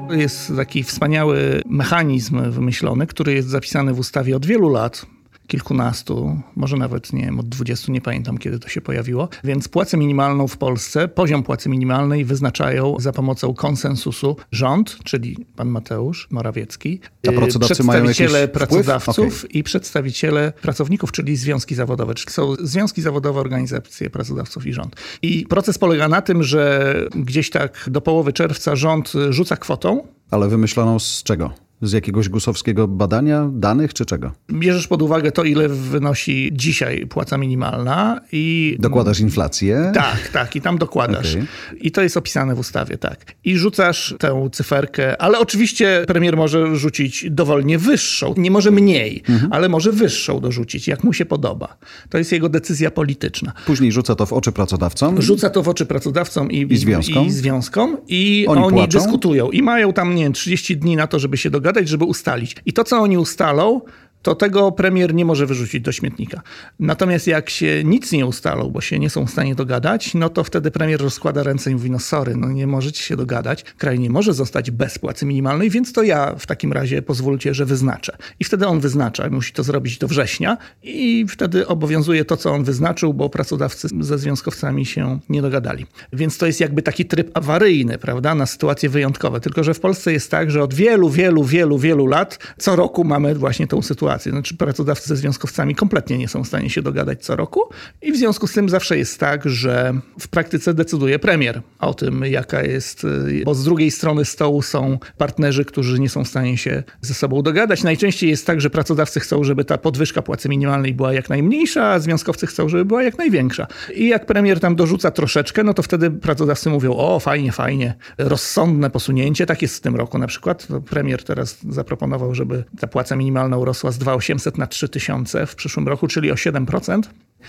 Jest 0.10 0.54
taki 0.56 0.84
wspaniały 0.84 1.62
mechanizm 1.66 2.52
wymyślony, 2.52 3.08
który 3.08 3.34
jest 3.34 3.48
zapisany 3.48 3.94
w 3.94 4.00
ustawie 4.00 4.36
od 4.36 4.46
wielu 4.46 4.70
lat. 4.70 5.06
Kilkunastu, 5.48 6.42
może 6.56 6.78
nawet 6.78 7.14
nie 7.14 7.26
wiem, 7.26 7.40
od 7.40 7.50
20, 7.50 7.92
nie 7.92 8.02
pamiętam 8.02 8.38
kiedy 8.38 8.60
to 8.60 8.70
się 8.70 8.82
pojawiło. 8.82 9.30
Więc 9.44 9.68
płacę 9.68 9.98
minimalną 9.98 10.48
w 10.48 10.58
Polsce, 10.58 11.08
poziom 11.08 11.44
płacy 11.44 11.70
minimalnej 11.70 12.26
wyznaczają 12.26 12.96
za 13.00 13.12
pomocą 13.12 13.54
konsensusu 13.54 14.36
rząd, 14.52 14.98
czyli 15.04 15.46
pan 15.56 15.68
Mateusz 15.70 16.28
Morawiecki, 16.32 17.00
A 17.28 17.32
pracodawcy 17.32 17.84
mają 17.84 18.04
jakiś 18.04 18.18
przedstawiciele 18.18 18.48
wpływ? 18.48 18.70
pracodawców 18.70 19.56
i 19.56 19.64
przedstawiciele 19.64 20.54
pracowników, 20.62 21.12
czyli 21.12 21.36
związki 21.36 21.76
zawodowe. 21.76 22.14
Czyli 22.14 22.34
są 22.34 22.56
związki 22.56 23.02
zawodowe, 23.02 23.40
organizacje 23.40 24.10
pracodawców 24.10 24.66
i 24.66 24.74
rząd. 24.74 24.96
I 25.22 25.46
proces 25.50 25.78
polega 25.78 26.08
na 26.08 26.22
tym, 26.22 26.44
że 26.44 26.94
gdzieś 27.16 27.50
tak 27.50 27.86
do 27.92 28.02
połowy 28.02 28.34
czerwca 28.34 28.76
rząd 28.76 29.14
rzuca 29.30 29.58
kwotą, 29.58 30.08
Ale 30.32 30.48
wymyśloną 30.48 31.00
z 31.00 31.24
czego? 31.24 31.67
Z 31.82 31.92
jakiegoś 31.94 32.30
gusowskiego 32.30 32.88
badania, 32.88 33.50
danych 33.54 33.94
czy 33.94 34.06
czego? 34.06 34.32
Bierzesz 34.52 34.88
pod 34.88 35.02
uwagę 35.02 35.32
to, 35.32 35.44
ile 35.44 35.70
wynosi 35.70 36.50
dzisiaj 36.54 37.08
płaca 37.08 37.38
minimalna 37.38 38.22
i... 38.32 38.76
Dokładasz 38.80 39.20
inflację? 39.20 39.92
Tak, 39.94 40.30
tak, 40.34 40.56
i 40.56 40.62
tam 40.62 40.78
dokładasz. 40.78 41.32
Okej. 41.36 41.48
I 41.82 41.92
to 41.92 42.02
jest 42.02 42.18
opisane 42.18 42.56
w 42.56 42.60
ustawie, 42.60 42.98
tak. 42.98 43.26
I 43.44 43.58
rzucasz 43.58 44.16
tę 44.20 44.50
cyferkę, 44.52 45.22
ale 45.22 45.40
oczywiście 45.40 46.04
premier 46.08 46.38
może 46.38 46.76
rzucić 46.76 47.26
dowolnie 47.32 47.78
wyższą. 47.78 48.34
Nie 48.38 48.52
może 48.52 48.72
mniej, 48.72 49.24
Mhm. 49.30 49.54
ale 49.54 49.70
może 49.70 49.92
wyższą 49.92 50.40
dorzucić, 50.40 50.88
jak 50.88 51.04
mu 51.04 51.14
się 51.14 51.26
podoba. 51.26 51.78
To 52.10 52.18
jest 52.18 52.32
jego 52.32 52.50
decyzja 52.50 52.92
polityczna. 52.92 53.54
Później 53.66 53.92
rzuca 53.92 54.16
to 54.16 54.26
w 54.26 54.34
oczy 54.34 54.52
pracodawcom. 54.52 55.22
Rzuca 55.22 55.50
to 55.50 55.64
w 55.64 55.70
oczy 55.70 55.86
pracodawcom 55.86 56.52
i, 56.52 56.74
I 56.74 56.78
związkom. 56.78 57.26
i, 57.26 57.32
związkom 57.32 57.98
i 58.08 58.46
Oni 58.50 58.62
oni, 58.62 58.88
dyskutują 58.88 59.50
i 59.52 59.62
mają 59.62 59.94
tam, 59.94 60.16
nie 60.16 60.24
wiem, 60.24 60.34
30 60.34 60.78
dni 60.78 60.96
na 60.96 61.08
to, 61.08 61.20
żeby 61.20 61.38
się 61.38 61.50
dogadać, 61.50 61.67
żeby 61.88 62.06
ustalić. 62.06 62.56
I 62.66 62.74
to, 62.74 62.84
co 62.84 62.98
oni 62.98 63.18
ustalą, 63.18 63.82
to 64.22 64.36
tego 64.36 64.72
premier 64.72 65.14
nie 65.14 65.26
może 65.26 65.46
wyrzucić 65.46 65.82
do 65.82 65.92
śmietnika. 65.92 66.42
Natomiast 66.80 67.28
jak 67.28 67.50
się 67.50 67.84
nic 67.84 68.12
nie 68.12 68.26
ustalą, 68.26 68.70
bo 68.70 68.82
się 68.82 69.00
nie 69.00 69.10
są 69.10 69.26
w 69.26 69.30
stanie 69.30 69.56
dogadać, 69.56 70.14
no 70.14 70.30
to 70.30 70.44
wtedy 70.44 70.72
premier 70.72 71.02
rozkłada 71.02 71.44
ręce 71.44 71.72
i 71.72 71.74
mówi, 71.74 71.92
no 71.92 72.00
sorry, 72.00 72.36
no 72.36 72.52
nie 72.52 72.68
możecie 72.68 73.02
się 73.02 73.16
dogadać, 73.16 73.64
kraj 73.78 74.00
nie 74.00 74.10
może 74.10 74.34
zostać 74.34 74.72
bez 74.72 75.00
płacy 75.00 75.26
minimalnej, 75.26 75.70
więc 75.70 75.94
to 75.94 76.04
ja 76.04 76.36
w 76.40 76.46
takim 76.46 76.74
razie 76.74 77.02
pozwólcie, 77.02 77.54
że 77.54 77.66
wyznaczę. 77.66 78.18
I 78.40 78.44
wtedy 78.44 78.68
on 78.68 78.80
wyznacza, 78.80 79.30
musi 79.30 79.54
to 79.54 79.64
zrobić 79.64 79.98
do 79.98 80.08
września 80.08 80.58
i 80.84 81.26
wtedy 81.30 81.68
obowiązuje 81.68 82.26
to, 82.26 82.38
co 82.38 82.52
on 82.52 82.64
wyznaczył, 82.64 83.14
bo 83.14 83.30
pracodawcy 83.30 83.88
ze 84.00 84.18
związkowcami 84.18 84.86
się 84.86 85.20
nie 85.30 85.42
dogadali. 85.42 85.86
Więc 86.14 86.38
to 86.38 86.46
jest 86.46 86.60
jakby 86.60 86.82
taki 86.82 87.06
tryb 87.06 87.38
awaryjny, 87.38 87.98
prawda, 87.98 88.36
na 88.36 88.46
sytuacje 88.46 88.90
wyjątkowe. 88.90 89.40
Tylko, 89.40 89.64
że 89.64 89.74
w 89.74 89.80
Polsce 89.80 90.14
jest 90.14 90.32
tak, 90.32 90.52
że 90.52 90.64
od 90.64 90.74
wielu, 90.74 91.10
wielu, 91.10 91.44
wielu, 91.44 91.78
wielu 91.78 92.06
lat 92.06 92.40
co 92.58 92.76
roku 92.76 93.04
mamy 93.04 93.36
właśnie 93.36 93.68
tą 93.68 93.82
sytuację. 93.82 94.17
Znaczy 94.24 94.58
pracodawcy 94.58 95.08
ze 95.08 95.16
związkowcami 95.16 95.76
kompletnie 95.76 96.18
nie 96.18 96.28
są 96.28 96.44
w 96.44 96.48
stanie 96.48 96.70
się 96.70 96.82
dogadać 96.82 97.26
co 97.26 97.36
roku 97.36 97.62
i 98.02 98.12
w 98.12 98.18
związku 98.18 98.48
z 98.48 98.54
tym 98.54 98.70
zawsze 98.70 98.98
jest 98.98 99.20
tak, 99.20 99.50
że 99.50 99.94
w 100.20 100.28
praktyce 100.28 100.74
decyduje 100.74 101.20
premier 101.20 101.62
o 101.80 101.94
tym, 101.94 102.24
jaka 102.26 102.64
jest, 102.64 103.06
bo 103.46 103.56
z 103.56 103.64
drugiej 103.64 103.92
strony 103.92 104.26
stołu 104.26 104.62
są 104.62 105.00
partnerzy, 105.18 105.66
którzy 105.66 106.00
nie 106.00 106.10
są 106.10 106.24
w 106.24 106.28
stanie 106.28 106.58
się 106.58 106.84
ze 107.02 107.14
sobą 107.14 107.42
dogadać. 107.42 107.84
Najczęściej 107.84 108.30
jest 108.30 108.46
tak, 108.46 108.62
że 108.62 108.70
pracodawcy 108.70 109.20
chcą, 109.20 109.44
żeby 109.44 109.66
ta 109.66 109.78
podwyżka 109.78 110.22
płacy 110.22 110.50
minimalnej 110.50 110.94
była 110.94 111.14
jak 111.14 111.30
najmniejsza, 111.30 111.88
a 111.88 112.00
związkowcy 112.00 112.48
chcą, 112.48 112.70
żeby 112.70 112.86
była 112.86 113.04
jak 113.04 113.18
największa. 113.18 113.68
I 113.96 114.08
jak 114.08 114.26
premier 114.26 114.60
tam 114.60 114.76
dorzuca 114.76 115.12
troszeczkę, 115.12 115.64
no 115.64 115.74
to 115.74 115.84
wtedy 115.84 116.12
pracodawcy 116.12 116.70
mówią, 116.70 116.94
o 116.98 117.20
fajnie, 117.20 117.52
fajnie, 117.52 117.94
rozsądne 118.18 118.90
posunięcie, 118.90 119.46
tak 119.46 119.62
jest 119.62 119.78
w 119.78 119.82
tym 119.82 119.96
roku 119.96 120.18
na 120.18 120.28
przykład. 120.28 120.68
Premier 120.90 121.24
teraz 121.24 121.58
zaproponował, 121.70 122.36
żeby 122.36 122.64
ta 122.80 122.88
płaca 122.88 123.16
minimalna 123.16 123.58
urosła 123.58 123.92
z 123.98 124.00
2800 124.00 124.58
na 124.58 124.68
3000 124.68 125.46
w 125.46 125.56
przyszłym 125.56 125.88
roku, 125.88 126.08
czyli 126.08 126.32
o 126.32 126.36
7%. 126.36 127.02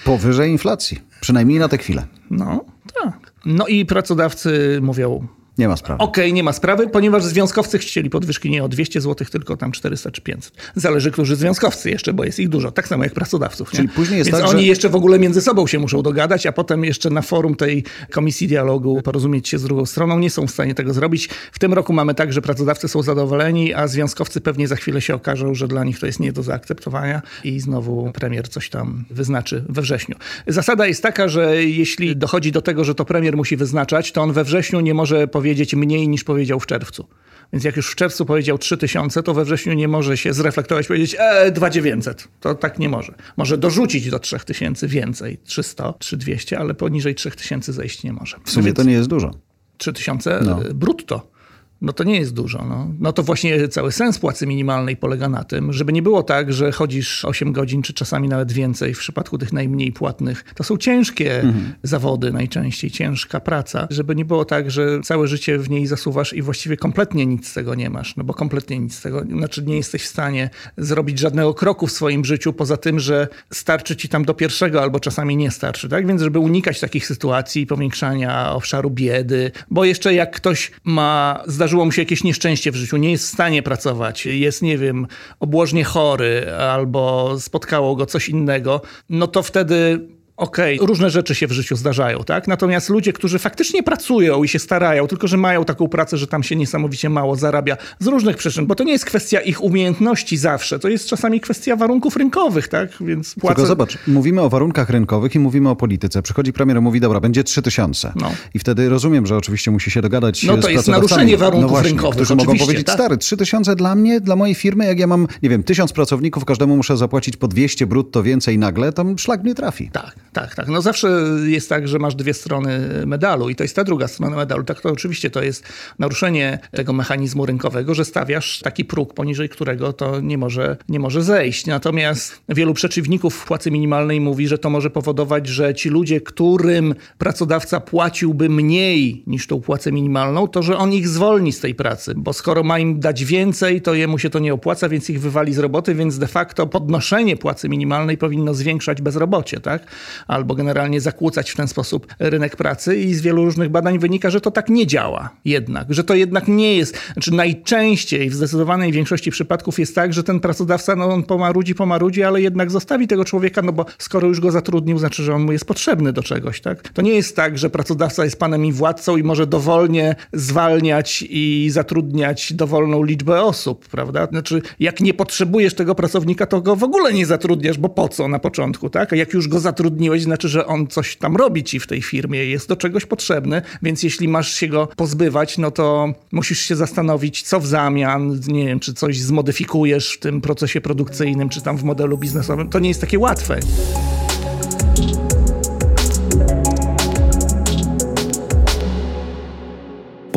Powyżej 0.04 0.50
inflacji, 0.50 1.00
przynajmniej 1.20 1.58
na 1.58 1.68
tę 1.68 1.78
chwilę. 1.78 2.06
No, 2.30 2.64
tak. 3.02 3.32
No 3.44 3.66
i 3.66 3.86
pracodawcy 3.86 4.78
mówią, 4.82 5.26
nie 5.58 5.68
ma 5.68 5.76
sprawy. 5.76 6.02
Okej, 6.02 6.24
okay, 6.24 6.32
nie 6.32 6.42
ma 6.42 6.52
sprawy, 6.52 6.88
ponieważ 6.88 7.24
związkowcy 7.24 7.78
chcieli 7.78 8.10
podwyżki 8.10 8.50
nie 8.50 8.64
o 8.64 8.68
200 8.68 9.00
zł, 9.00 9.26
tylko 9.30 9.56
tam 9.56 9.72
400 9.72 10.10
czy 10.10 10.20
500. 10.20 10.52
Zależy, 10.74 11.10
którzy 11.10 11.36
związkowcy 11.36 11.90
jeszcze, 11.90 12.12
bo 12.12 12.24
jest 12.24 12.38
ich 12.38 12.48
dużo. 12.48 12.72
Tak 12.72 12.88
samo 12.88 13.04
jak 13.04 13.12
pracodawców. 13.12 13.70
Czyli 13.70 13.82
nie? 13.82 13.88
później 13.94 14.18
jest 14.18 14.30
Więc 14.30 14.42
tak, 14.42 14.50
oni 14.50 14.60
że... 14.60 14.66
jeszcze 14.66 14.88
w 14.88 14.94
ogóle 14.94 15.18
między 15.18 15.40
sobą 15.40 15.66
się 15.66 15.78
muszą 15.78 16.02
dogadać, 16.02 16.46
a 16.46 16.52
potem 16.52 16.84
jeszcze 16.84 17.10
na 17.10 17.22
forum 17.22 17.54
tej 17.54 17.84
Komisji 18.10 18.48
Dialogu 18.48 19.02
porozumieć 19.02 19.48
się 19.48 19.58
z 19.58 19.62
drugą 19.62 19.86
stroną. 19.86 20.18
Nie 20.18 20.30
są 20.30 20.46
w 20.46 20.50
stanie 20.50 20.74
tego 20.74 20.94
zrobić. 20.94 21.28
W 21.52 21.58
tym 21.58 21.74
roku 21.74 21.92
mamy 21.92 22.14
tak, 22.14 22.32
że 22.32 22.42
pracodawcy 22.42 22.88
są 22.88 23.02
zadowoleni, 23.02 23.74
a 23.74 23.88
związkowcy 23.88 24.40
pewnie 24.40 24.68
za 24.68 24.76
chwilę 24.76 25.00
się 25.00 25.14
okażą, 25.14 25.54
że 25.54 25.68
dla 25.68 25.84
nich 25.84 25.98
to 25.98 26.06
jest 26.06 26.20
nie 26.20 26.32
do 26.32 26.42
zaakceptowania 26.42 27.22
i 27.44 27.60
znowu 27.60 28.12
premier 28.14 28.48
coś 28.48 28.70
tam 28.70 29.04
wyznaczy 29.10 29.64
we 29.68 29.82
wrześniu. 29.82 30.16
Zasada 30.46 30.86
jest 30.86 31.02
taka, 31.02 31.28
że 31.28 31.64
jeśli 31.64 32.16
dochodzi 32.16 32.52
do 32.52 32.62
tego, 32.62 32.84
że 32.84 32.94
to 32.94 33.04
premier 33.04 33.36
musi 33.36 33.56
wyznaczać, 33.56 34.12
to 34.12 34.22
on 34.22 34.32
we 34.32 34.44
wrześniu 34.44 34.80
nie 34.80 34.94
może 34.94 35.28
powiedzieć 35.28 35.47
mniej 35.76 36.08
niż 36.08 36.24
powiedział 36.24 36.60
w 36.60 36.66
czerwcu. 36.66 37.08
Więc 37.52 37.64
jak 37.64 37.76
już 37.76 37.92
w 37.92 37.94
czerwcu 37.94 38.26
powiedział 38.26 38.58
3000, 38.58 39.22
to 39.22 39.34
we 39.34 39.44
wrześniu 39.44 39.72
nie 39.72 39.88
może 39.88 40.16
się 40.16 40.32
zreflektować 40.32 40.86
i 40.86 40.88
powiedzieć 40.88 41.16
e, 41.18 41.50
2900. 41.50 42.28
To 42.40 42.54
tak 42.54 42.78
nie 42.78 42.88
może. 42.88 43.14
Może 43.36 43.58
dorzucić 43.58 44.10
do 44.10 44.18
3000 44.18 44.88
więcej, 44.88 45.38
300, 45.44 45.92
3200, 45.92 46.58
ale 46.58 46.74
poniżej 46.74 47.14
3000 47.14 47.72
zejść 47.72 48.02
nie 48.02 48.12
może. 48.12 48.36
W 48.44 48.50
sumie 48.50 48.64
Więc 48.64 48.76
to 48.76 48.82
nie 48.82 48.92
jest 48.92 49.08
dużo. 49.08 49.30
3000 49.78 50.40
no. 50.44 50.60
brutto 50.74 51.37
no 51.80 51.92
to 51.92 52.04
nie 52.04 52.16
jest 52.16 52.34
dużo. 52.34 52.64
No. 52.68 52.94
no 52.98 53.12
to 53.12 53.22
właśnie 53.22 53.68
cały 53.68 53.92
sens 53.92 54.18
płacy 54.18 54.46
minimalnej 54.46 54.96
polega 54.96 55.28
na 55.28 55.44
tym, 55.44 55.72
żeby 55.72 55.92
nie 55.92 56.02
było 56.02 56.22
tak, 56.22 56.52
że 56.52 56.72
chodzisz 56.72 57.24
8 57.24 57.52
godzin, 57.52 57.82
czy 57.82 57.92
czasami 57.92 58.28
nawet 58.28 58.52
więcej 58.52 58.94
w 58.94 58.98
przypadku 58.98 59.38
tych 59.38 59.52
najmniej 59.52 59.92
płatnych. 59.92 60.44
To 60.54 60.64
są 60.64 60.76
ciężkie 60.76 61.40
mhm. 61.40 61.74
zawody 61.82 62.32
najczęściej, 62.32 62.90
ciężka 62.90 63.40
praca. 63.40 63.86
Żeby 63.90 64.14
nie 64.14 64.24
było 64.24 64.44
tak, 64.44 64.70
że 64.70 65.00
całe 65.00 65.28
życie 65.28 65.58
w 65.58 65.70
niej 65.70 65.86
zasuwasz 65.86 66.32
i 66.32 66.42
właściwie 66.42 66.76
kompletnie 66.76 67.26
nic 67.26 67.48
z 67.48 67.54
tego 67.54 67.74
nie 67.74 67.90
masz. 67.90 68.16
No 68.16 68.24
bo 68.24 68.34
kompletnie 68.34 68.78
nic 68.78 68.94
z 68.94 69.02
tego, 69.02 69.20
znaczy 69.20 69.62
nie 69.62 69.76
jesteś 69.76 70.02
w 70.02 70.06
stanie 70.06 70.50
zrobić 70.76 71.18
żadnego 71.18 71.54
kroku 71.54 71.86
w 71.86 71.92
swoim 71.92 72.24
życiu, 72.24 72.52
poza 72.52 72.76
tym, 72.76 73.00
że 73.00 73.28
starczy 73.52 73.96
ci 73.96 74.08
tam 74.08 74.24
do 74.24 74.34
pierwszego 74.34 74.82
albo 74.82 75.00
czasami 75.00 75.36
nie 75.36 75.50
starczy. 75.50 75.88
Tak 75.88 76.06
więc, 76.06 76.22
żeby 76.22 76.38
unikać 76.38 76.80
takich 76.80 77.06
sytuacji, 77.06 77.66
powiększania 77.66 78.52
obszaru 78.52 78.90
biedy, 78.90 79.50
bo 79.70 79.84
jeszcze 79.84 80.14
jak 80.14 80.36
ktoś 80.36 80.70
ma 80.84 81.42
zdarzenie 81.46 81.67
zdarzyło 81.68 81.84
mu 81.84 81.92
się 81.92 82.02
jakieś 82.02 82.24
nieszczęście 82.24 82.72
w 82.72 82.76
życiu, 82.76 82.96
nie 82.96 83.10
jest 83.10 83.24
w 83.24 83.32
stanie 83.32 83.62
pracować, 83.62 84.26
jest, 84.26 84.62
nie 84.62 84.78
wiem, 84.78 85.06
obłożnie 85.40 85.84
chory 85.84 86.52
albo 86.58 87.34
spotkało 87.40 87.96
go 87.96 88.06
coś 88.06 88.28
innego, 88.28 88.80
no 89.10 89.26
to 89.26 89.42
wtedy 89.42 90.08
okej, 90.38 90.76
okay, 90.76 90.86
różne 90.86 91.10
rzeczy 91.10 91.34
się 91.34 91.46
w 91.46 91.52
życiu 91.52 91.76
zdarzają, 91.76 92.24
tak? 92.24 92.48
Natomiast 92.48 92.88
ludzie, 92.88 93.12
którzy 93.12 93.38
faktycznie 93.38 93.82
pracują 93.82 94.44
i 94.44 94.48
się 94.48 94.58
starają, 94.58 95.06
tylko 95.06 95.28
że 95.28 95.36
mają 95.36 95.64
taką 95.64 95.88
pracę, 95.88 96.16
że 96.16 96.26
tam 96.26 96.42
się 96.42 96.56
niesamowicie 96.56 97.10
mało 97.10 97.36
zarabia 97.36 97.76
z 97.98 98.06
różnych 98.06 98.36
przyczyn, 98.36 98.66
bo 98.66 98.74
to 98.74 98.84
nie 98.84 98.92
jest 98.92 99.04
kwestia 99.04 99.40
ich 99.40 99.62
umiejętności 99.62 100.36
zawsze, 100.36 100.78
to 100.78 100.88
jest 100.88 101.06
czasami 101.06 101.40
kwestia 101.40 101.76
warunków 101.76 102.16
rynkowych, 102.16 102.68
tak? 102.68 102.90
Więc 103.00 103.34
płacę... 103.34 103.54
Tylko 103.54 103.68
zobacz, 103.68 103.98
mówimy 104.06 104.40
o 104.40 104.48
warunkach 104.48 104.90
rynkowych 104.90 105.34
i 105.34 105.38
mówimy 105.38 105.68
o 105.68 105.76
polityce. 105.76 106.22
Przychodzi 106.22 106.52
premier 106.52 106.78
i 106.78 106.80
mówi, 106.80 107.00
dobra, 107.00 107.20
będzie 107.20 107.44
3000. 107.44 108.12
No. 108.16 108.30
I 108.54 108.58
wtedy 108.58 108.88
rozumiem, 108.88 109.26
że 109.26 109.36
oczywiście 109.36 109.70
musi 109.70 109.90
się 109.90 110.02
dogadać 110.02 110.42
No 110.42 110.56
to 110.56 110.68
jest 110.68 110.88
naruszenie 110.88 111.36
warunków 111.36 111.62
no 111.62 111.68
właśnie, 111.68 111.90
rynkowych, 111.90 112.16
którzy 112.16 112.36
mogą 112.36 112.58
powiedzieć, 112.58 112.86
tak? 112.86 112.94
stary, 112.94 113.16
3000 113.16 113.76
dla 113.76 113.94
mnie, 113.94 114.20
dla 114.20 114.36
mojej 114.36 114.54
firmy, 114.54 114.86
jak 114.86 114.98
ja 114.98 115.06
mam, 115.06 115.26
nie 115.42 115.48
wiem, 115.48 115.62
1000 115.62 115.92
pracowników, 115.92 116.44
każdemu 116.44 116.76
muszę 116.76 116.96
zapłacić 116.96 117.36
po 117.36 117.48
200 117.48 117.86
brutto 117.86 118.22
więcej 118.22 118.58
nagle, 118.58 118.92
to 118.92 119.04
szlak 119.16 119.42
mnie 119.42 119.54
trafi. 119.54 119.90
Tak, 119.92 120.16
tak, 120.32 120.54
tak. 120.54 120.68
No 120.68 120.82
zawsze 120.82 121.08
jest 121.46 121.68
tak, 121.68 121.88
że 121.88 121.98
masz 121.98 122.14
dwie 122.14 122.34
strony 122.34 122.80
medalu 123.06 123.48
i 123.48 123.56
to 123.56 123.64
jest 123.64 123.76
ta 123.76 123.84
druga 123.84 124.08
strona 124.08 124.36
medalu. 124.36 124.64
Tak 124.64 124.80
to 124.80 124.88
oczywiście 124.88 125.30
to 125.30 125.42
jest 125.42 125.64
naruszenie 125.98 126.58
tego 126.70 126.92
mechanizmu 126.92 127.46
rynkowego, 127.46 127.94
że 127.94 128.04
stawiasz 128.04 128.60
taki 128.60 128.84
próg, 128.84 129.14
poniżej 129.14 129.48
którego 129.48 129.92
to 129.92 130.20
nie 130.20 130.38
może, 130.38 130.76
nie 130.88 131.00
może 131.00 131.22
zejść. 131.22 131.66
Natomiast 131.66 132.40
wielu 132.48 132.74
przeciwników 132.74 133.44
płacy 133.44 133.70
minimalnej 133.70 134.20
mówi, 134.20 134.48
że 134.48 134.58
to 134.58 134.70
może 134.70 134.90
powodować, 134.90 135.46
że 135.46 135.74
ci 135.74 135.88
ludzie, 135.88 136.20
którym 136.20 136.94
pracodawca 137.18 137.80
płaciłby 137.80 138.48
mniej 138.48 139.22
niż 139.26 139.46
tą 139.46 139.60
płacę 139.60 139.92
minimalną, 139.92 140.48
to 140.48 140.62
że 140.62 140.76
on 140.76 140.92
ich 140.92 141.08
zwolni 141.08 141.52
z 141.52 141.60
tej 141.60 141.74
pracy, 141.74 142.14
bo 142.16 142.32
skoro 142.32 142.62
ma 142.62 142.78
im 142.78 143.00
dać 143.00 143.24
więcej, 143.24 143.82
to 143.82 143.94
jemu 143.94 144.18
się 144.18 144.30
to 144.30 144.38
nie 144.38 144.54
opłaca, 144.54 144.88
więc 144.88 145.10
ich 145.10 145.20
wywali 145.20 145.54
z 145.54 145.58
roboty, 145.58 145.94
więc 145.94 146.18
de 146.18 146.26
facto 146.26 146.66
podnoszenie 146.66 147.36
płacy 147.36 147.68
minimalnej 147.68 148.18
powinno 148.18 148.54
zwiększać 148.54 149.02
bezrobocie, 149.02 149.60
tak? 149.60 149.86
Albo 150.26 150.54
generalnie 150.54 151.00
zakłócać 151.00 151.50
w 151.50 151.56
ten 151.56 151.68
sposób 151.68 152.06
rynek 152.18 152.56
pracy 152.56 152.96
i 152.96 153.14
z 153.14 153.20
wielu 153.20 153.44
różnych 153.44 153.68
badań 153.68 153.98
wynika, 153.98 154.30
że 154.30 154.40
to 154.40 154.50
tak 154.50 154.68
nie 154.68 154.86
działa 154.86 155.30
jednak, 155.44 155.94
że 155.94 156.04
to 156.04 156.14
jednak 156.14 156.48
nie 156.48 156.76
jest, 156.76 156.98
znaczy 157.12 157.34
najczęściej 157.34 158.30
w 158.30 158.34
zdecydowanej 158.34 158.92
większości 158.92 159.30
przypadków 159.30 159.78
jest 159.78 159.94
tak, 159.94 160.12
że 160.12 160.24
ten 160.24 160.40
pracodawca, 160.40 160.96
no 160.96 161.04
on 161.12 161.22
pomarudzi, 161.22 161.74
pomarudzi, 161.74 162.22
ale 162.22 162.42
jednak 162.42 162.70
zostawi 162.70 163.08
tego 163.08 163.24
człowieka, 163.24 163.62
no 163.62 163.72
bo 163.72 163.86
skoro 163.98 164.28
już 164.28 164.40
go 164.40 164.50
zatrudnił, 164.50 164.98
znaczy, 164.98 165.22
że 165.22 165.34
on 165.34 165.42
mu 165.42 165.52
jest 165.52 165.64
potrzebny 165.64 166.12
do 166.12 166.22
czegoś, 166.22 166.60
tak? 166.60 166.88
To 166.88 167.02
nie 167.02 167.12
jest 167.12 167.36
tak, 167.36 167.58
że 167.58 167.70
pracodawca 167.70 168.24
jest 168.24 168.38
panem 168.38 168.64
i 168.64 168.72
władcą 168.72 169.16
i 169.16 169.22
może 169.22 169.46
dowolnie 169.46 170.16
zwalniać 170.32 171.24
i 171.30 171.68
zatrudniać 171.70 172.52
dowolną 172.52 173.02
liczbę 173.02 173.42
osób, 173.42 173.88
prawda? 173.88 174.26
Znaczy, 174.26 174.62
jak 174.80 175.00
nie 175.00 175.14
potrzebujesz 175.14 175.74
tego 175.74 175.94
pracownika, 175.94 176.46
to 176.46 176.60
go 176.60 176.76
w 176.76 176.82
ogóle 176.82 177.12
nie 177.12 177.26
zatrudniasz, 177.26 177.78
bo 177.78 177.88
po 177.88 178.08
co 178.08 178.28
na 178.28 178.38
początku, 178.38 178.90
tak? 178.90 179.12
A 179.12 179.16
jak 179.16 179.32
już 179.32 179.48
go 179.48 179.60
zatrudniłeś, 179.60 180.07
znaczy, 180.16 180.48
że 180.48 180.66
on 180.66 180.86
coś 180.86 181.16
tam 181.16 181.36
robi 181.36 181.64
ci 181.64 181.80
w 181.80 181.86
tej 181.86 182.02
firmie, 182.02 182.44
jest 182.44 182.68
do 182.68 182.76
czegoś 182.76 183.06
potrzebny, 183.06 183.62
więc 183.82 184.02
jeśli 184.02 184.28
masz 184.28 184.54
się 184.54 184.68
go 184.68 184.88
pozbywać, 184.96 185.58
no 185.58 185.70
to 185.70 186.12
musisz 186.32 186.60
się 186.60 186.76
zastanowić, 186.76 187.42
co 187.42 187.60
w 187.60 187.66
zamian, 187.66 188.40
nie 188.48 188.66
wiem, 188.66 188.80
czy 188.80 188.94
coś 188.94 189.20
zmodyfikujesz 189.20 190.12
w 190.12 190.18
tym 190.18 190.40
procesie 190.40 190.80
produkcyjnym, 190.80 191.48
czy 191.48 191.62
tam 191.62 191.76
w 191.76 191.84
modelu 191.84 192.18
biznesowym. 192.18 192.68
To 192.68 192.78
nie 192.78 192.88
jest 192.88 193.00
takie 193.00 193.18
łatwe. 193.18 193.60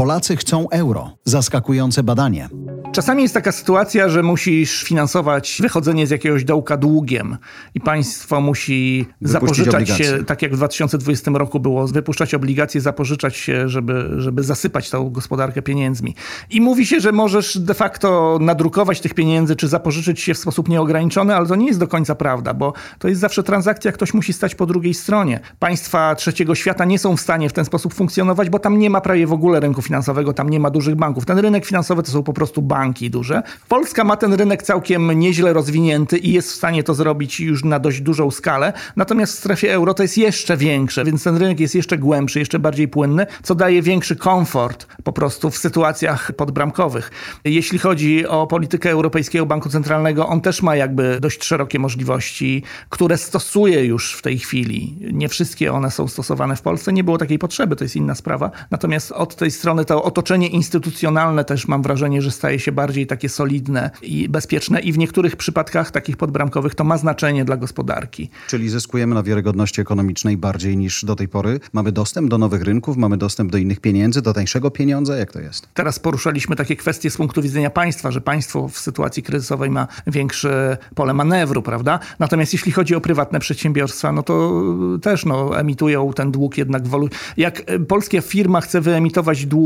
Polacy 0.02 0.36
chcą 0.36 0.70
euro. 0.70 1.18
Zaskakujące 1.26 2.04
badanie. 2.04 2.50
Czasami 2.92 3.24
jest 3.24 3.34
taka 3.34 3.52
sytuacja, 3.52 4.10
że 4.10 4.24
musisz 4.24 4.84
finansować 4.84 5.58
wychodzenie 5.62 6.08
z 6.08 6.10
jakiegoś 6.10 6.44
dołka 6.44 6.78
długiem 6.78 7.38
i 7.76 7.82
państwo 7.82 8.42
musi 8.42 9.06
Wypuścić 9.22 9.32
zapożyczać 9.32 9.74
obligacje. 9.74 10.06
się, 10.06 10.26
tak 10.26 10.42
jak 10.42 10.54
w 10.54 10.58
2020 10.58 11.32
roku 11.32 11.60
było, 11.60 11.88
wypuszczać 11.88 12.34
obligacje, 12.34 12.82
zapożyczać 12.82 13.36
się, 13.36 13.70
żeby, 13.70 14.10
żeby 14.18 14.44
zasypać 14.44 14.90
tą 14.90 15.10
gospodarkę 15.10 15.62
pieniędzmi. 15.62 16.16
I 16.50 16.62
mówi 16.62 16.86
się, 16.86 17.00
że 17.00 17.12
możesz 17.12 17.58
de 17.58 17.74
facto 17.74 18.38
nadrukować 18.42 19.02
tych 19.02 19.14
pieniędzy, 19.14 19.56
czy 19.56 19.68
zapożyczyć 19.68 20.20
się 20.20 20.34
w 20.34 20.38
sposób 20.38 20.70
nieograniczony, 20.70 21.36
ale 21.36 21.48
to 21.48 21.56
nie 21.56 21.68
jest 21.68 21.80
do 21.80 21.88
końca 21.88 22.16
prawda, 22.16 22.54
bo 22.54 22.74
to 23.00 23.08
jest 23.08 23.22
zawsze 23.22 23.44
transakcja, 23.44 23.92
ktoś 23.92 24.14
musi 24.14 24.34
stać 24.34 24.56
po 24.56 24.66
drugiej 24.66 24.94
stronie. 24.94 25.40
Państwa 25.60 26.16
trzeciego 26.16 26.56
świata 26.56 26.86
nie 26.86 27.00
są 27.00 27.18
w 27.18 27.22
stanie 27.22 27.50
w 27.50 27.54
ten 27.54 27.66
sposób 27.66 27.94
funkcjonować, 27.94 28.50
bo 28.50 28.60
tam 28.60 28.80
nie 28.80 28.90
ma 28.90 29.02
prawie 29.02 29.28
w 29.28 29.34
ogóle 29.34 29.60
rynku 29.60 29.82
finansowego, 29.82 29.91
tam 30.36 30.50
nie 30.50 30.60
ma 30.60 30.70
dużych 30.70 30.96
banków. 30.96 31.26
Ten 31.26 31.40
rynek 31.40 31.66
finansowy 31.66 32.04
to 32.04 32.12
są 32.12 32.24
po 32.24 32.34
prostu 32.34 32.62
banki 32.62 33.10
duże. 33.10 33.44
Polska 33.68 34.04
ma 34.04 34.18
ten 34.18 34.34
rynek 34.34 34.64
całkiem 34.64 35.20
nieźle 35.20 35.54
rozwinięty 35.54 36.18
i 36.18 36.34
jest 36.34 36.52
w 36.52 36.56
stanie 36.56 36.84
to 36.84 36.94
zrobić 36.94 37.40
już 37.40 37.64
na 37.64 37.80
dość 37.80 38.02
dużą 38.02 38.32
skalę. 38.32 38.74
Natomiast 38.96 39.34
w 39.34 39.40
strefie 39.40 39.74
euro 39.74 39.94
to 39.94 40.04
jest 40.04 40.18
jeszcze 40.18 40.58
większe, 40.58 41.06
więc 41.06 41.24
ten 41.24 41.38
rynek 41.38 41.60
jest 41.60 41.76
jeszcze 41.76 41.98
głębszy, 41.98 42.40
jeszcze 42.40 42.60
bardziej 42.60 42.88
płynny, 42.88 43.26
co 43.44 43.56
daje 43.56 43.82
większy 43.82 44.16
komfort 44.16 44.88
po 45.04 45.14
prostu 45.14 45.50
w 45.50 45.58
sytuacjach 45.58 46.32
podbramkowych. 46.32 47.12
Jeśli 47.46 47.80
chodzi 47.80 48.28
o 48.28 48.48
politykę 48.48 48.90
Europejskiego 48.90 49.46
Banku 49.46 49.70
Centralnego, 49.70 50.28
on 50.28 50.42
też 50.42 50.62
ma 50.62 50.76
jakby 50.76 51.18
dość 51.22 51.44
szerokie 51.44 51.80
możliwości, 51.80 52.64
które 52.90 53.18
stosuje 53.18 53.86
już 53.86 54.14
w 54.16 54.22
tej 54.22 54.40
chwili. 54.40 54.98
Nie 55.14 55.30
wszystkie 55.30 55.74
one 55.74 55.92
są 55.92 56.08
stosowane 56.08 56.56
w 56.56 56.62
Polsce, 56.62 56.94
nie 56.94 57.04
było 57.04 57.18
takiej 57.18 57.40
potrzeby, 57.40 57.76
to 57.76 57.84
jest 57.84 57.96
inna 57.96 58.16
sprawa. 58.16 58.52
Natomiast 58.72 59.12
od 59.12 59.36
tej 59.36 59.52
strony 59.52 59.81
to 59.86 60.04
otoczenie 60.04 60.48
instytucjonalne 60.48 61.46
też 61.46 61.68
mam 61.68 61.82
wrażenie, 61.82 62.22
że 62.22 62.32
staje 62.32 62.60
się 62.60 62.72
bardziej 62.72 63.08
takie 63.08 63.30
solidne 63.30 63.92
i 64.02 64.30
bezpieczne 64.30 64.80
i 64.80 64.92
w 64.92 64.98
niektórych 64.98 65.36
przypadkach 65.36 65.92
takich 65.92 66.18
podbramkowych 66.18 66.76
to 66.76 66.84
ma 66.84 66.98
znaczenie 66.98 67.46
dla 67.46 67.58
gospodarki. 67.58 68.30
Czyli 68.48 68.70
zyskujemy 68.70 69.16
na 69.16 69.24
wiarygodności 69.24 69.82
ekonomicznej 69.82 70.38
bardziej 70.38 70.78
niż 70.78 71.06
do 71.06 71.16
tej 71.16 71.28
pory. 71.28 71.60
Mamy 71.74 71.92
dostęp 71.92 72.30
do 72.30 72.38
nowych 72.38 72.62
rynków, 72.62 72.98
mamy 72.98 73.18
dostęp 73.18 73.52
do 73.52 73.58
innych 73.58 73.80
pieniędzy, 73.80 74.22
do 74.22 74.34
tańszego 74.34 74.72
pieniądza. 74.72 75.18
Jak 75.18 75.32
to 75.32 75.40
jest? 75.40 75.68
Teraz 75.74 76.00
poruszaliśmy 76.00 76.56
takie 76.56 76.76
kwestie 76.76 77.10
z 77.10 77.18
punktu 77.18 77.42
widzenia 77.42 77.70
państwa, 77.70 78.12
że 78.12 78.22
państwo 78.22 78.68
w 78.68 78.78
sytuacji 78.78 79.24
kryzysowej 79.24 79.70
ma 79.70 79.88
większe 80.08 80.78
pole 80.96 81.14
manewru, 81.14 81.62
prawda? 81.62 82.00
Natomiast 82.20 82.54
jeśli 82.54 82.72
chodzi 82.72 82.96
o 82.96 83.02
prywatne 83.02 83.40
przedsiębiorstwa, 83.40 84.12
no 84.12 84.24
to 84.24 84.64
też 85.02 85.26
no, 85.26 85.60
emitują 85.60 86.14
ten 86.14 86.32
dług 86.32 86.58
jednak 86.58 86.88
w. 86.88 87.10
Jak 87.38 87.64
polska 87.88 88.22
firma 88.22 88.62
chce 88.62 88.82
wyemitować 88.82 89.46
dług 89.46 89.61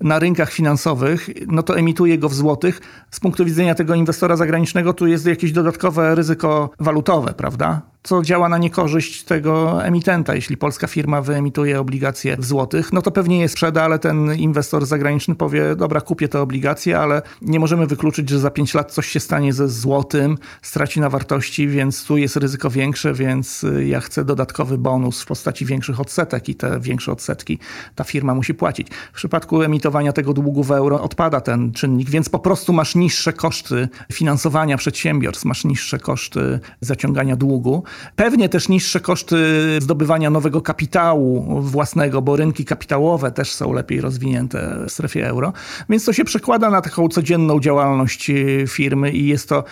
na 0.00 0.18
rynkach 0.18 0.52
finansowych, 0.52 1.30
no 1.46 1.62
to 1.62 1.78
emituje 1.78 2.18
go 2.18 2.28
w 2.28 2.34
złotych. 2.34 2.80
Z 3.10 3.20
punktu 3.20 3.44
widzenia 3.44 3.74
tego 3.74 3.94
inwestora 3.94 4.36
zagranicznego 4.36 4.92
tu 4.92 5.06
jest 5.06 5.26
jakieś 5.26 5.52
dodatkowe 5.52 6.14
ryzyko 6.14 6.70
walutowe, 6.80 7.34
prawda? 7.34 7.89
Co 8.02 8.22
działa 8.22 8.48
na 8.48 8.58
niekorzyść 8.58 9.22
tego 9.22 9.84
emitenta. 9.84 10.34
Jeśli 10.34 10.56
polska 10.56 10.86
firma 10.86 11.22
wyemituje 11.22 11.80
obligacje 11.80 12.36
w 12.36 12.44
złotych, 12.44 12.92
no 12.92 13.02
to 13.02 13.10
pewnie 13.10 13.40
je 13.40 13.48
sprzeda, 13.48 13.82
ale 13.82 13.98
ten 13.98 14.34
inwestor 14.34 14.86
zagraniczny 14.86 15.34
powie, 15.34 15.76
dobra, 15.76 16.00
kupię 16.00 16.28
te 16.28 16.40
obligacje, 16.40 16.98
ale 16.98 17.22
nie 17.42 17.60
możemy 17.60 17.86
wykluczyć, 17.86 18.28
że 18.28 18.38
za 18.38 18.50
5 18.50 18.74
lat 18.74 18.92
coś 18.92 19.08
się 19.08 19.20
stanie 19.20 19.52
ze 19.52 19.68
złotym, 19.68 20.38
straci 20.62 21.00
na 21.00 21.10
wartości, 21.10 21.68
więc 21.68 22.04
tu 22.04 22.16
jest 22.16 22.36
ryzyko 22.36 22.70
większe, 22.70 23.14
więc 23.14 23.66
ja 23.86 24.00
chcę 24.00 24.24
dodatkowy 24.24 24.78
bonus 24.78 25.22
w 25.22 25.26
postaci 25.26 25.66
większych 25.66 26.00
odsetek 26.00 26.48
i 26.48 26.54
te 26.54 26.80
większe 26.80 27.12
odsetki 27.12 27.58
ta 27.94 28.04
firma 28.04 28.34
musi 28.34 28.54
płacić. 28.54 28.88
W 29.12 29.16
przypadku 29.16 29.62
emitowania 29.62 30.12
tego 30.12 30.32
długu 30.32 30.64
w 30.64 30.70
euro 30.70 31.02
odpada 31.02 31.40
ten 31.40 31.72
czynnik, 31.72 32.10
więc 32.10 32.28
po 32.28 32.38
prostu 32.38 32.72
masz 32.72 32.94
niższe 32.94 33.32
koszty 33.32 33.88
finansowania 34.12 34.76
przedsiębiorstw, 34.76 35.44
masz 35.44 35.64
niższe 35.64 35.98
koszty 35.98 36.60
zaciągania 36.80 37.36
długu. 37.36 37.84
Pewnie 38.16 38.48
też 38.48 38.68
niższe 38.68 39.00
koszty 39.00 39.36
zdobywania 39.80 40.30
nowego 40.30 40.60
kapitału 40.60 41.60
własnego, 41.60 42.22
bo 42.22 42.36
rynki 42.36 42.64
kapitałowe 42.64 43.32
też 43.32 43.52
są 43.52 43.72
lepiej 43.72 44.00
rozwinięte 44.00 44.76
w 44.88 44.92
strefie 44.92 45.28
euro. 45.28 45.52
Więc 45.88 46.04
to 46.04 46.12
się 46.12 46.24
przekłada 46.24 46.70
na 46.70 46.80
taką 46.80 47.08
codzienną 47.08 47.60
działalność 47.60 48.30
firmy 48.68 49.10
i 49.10 49.26
jest 49.26 49.48
to 49.48 49.64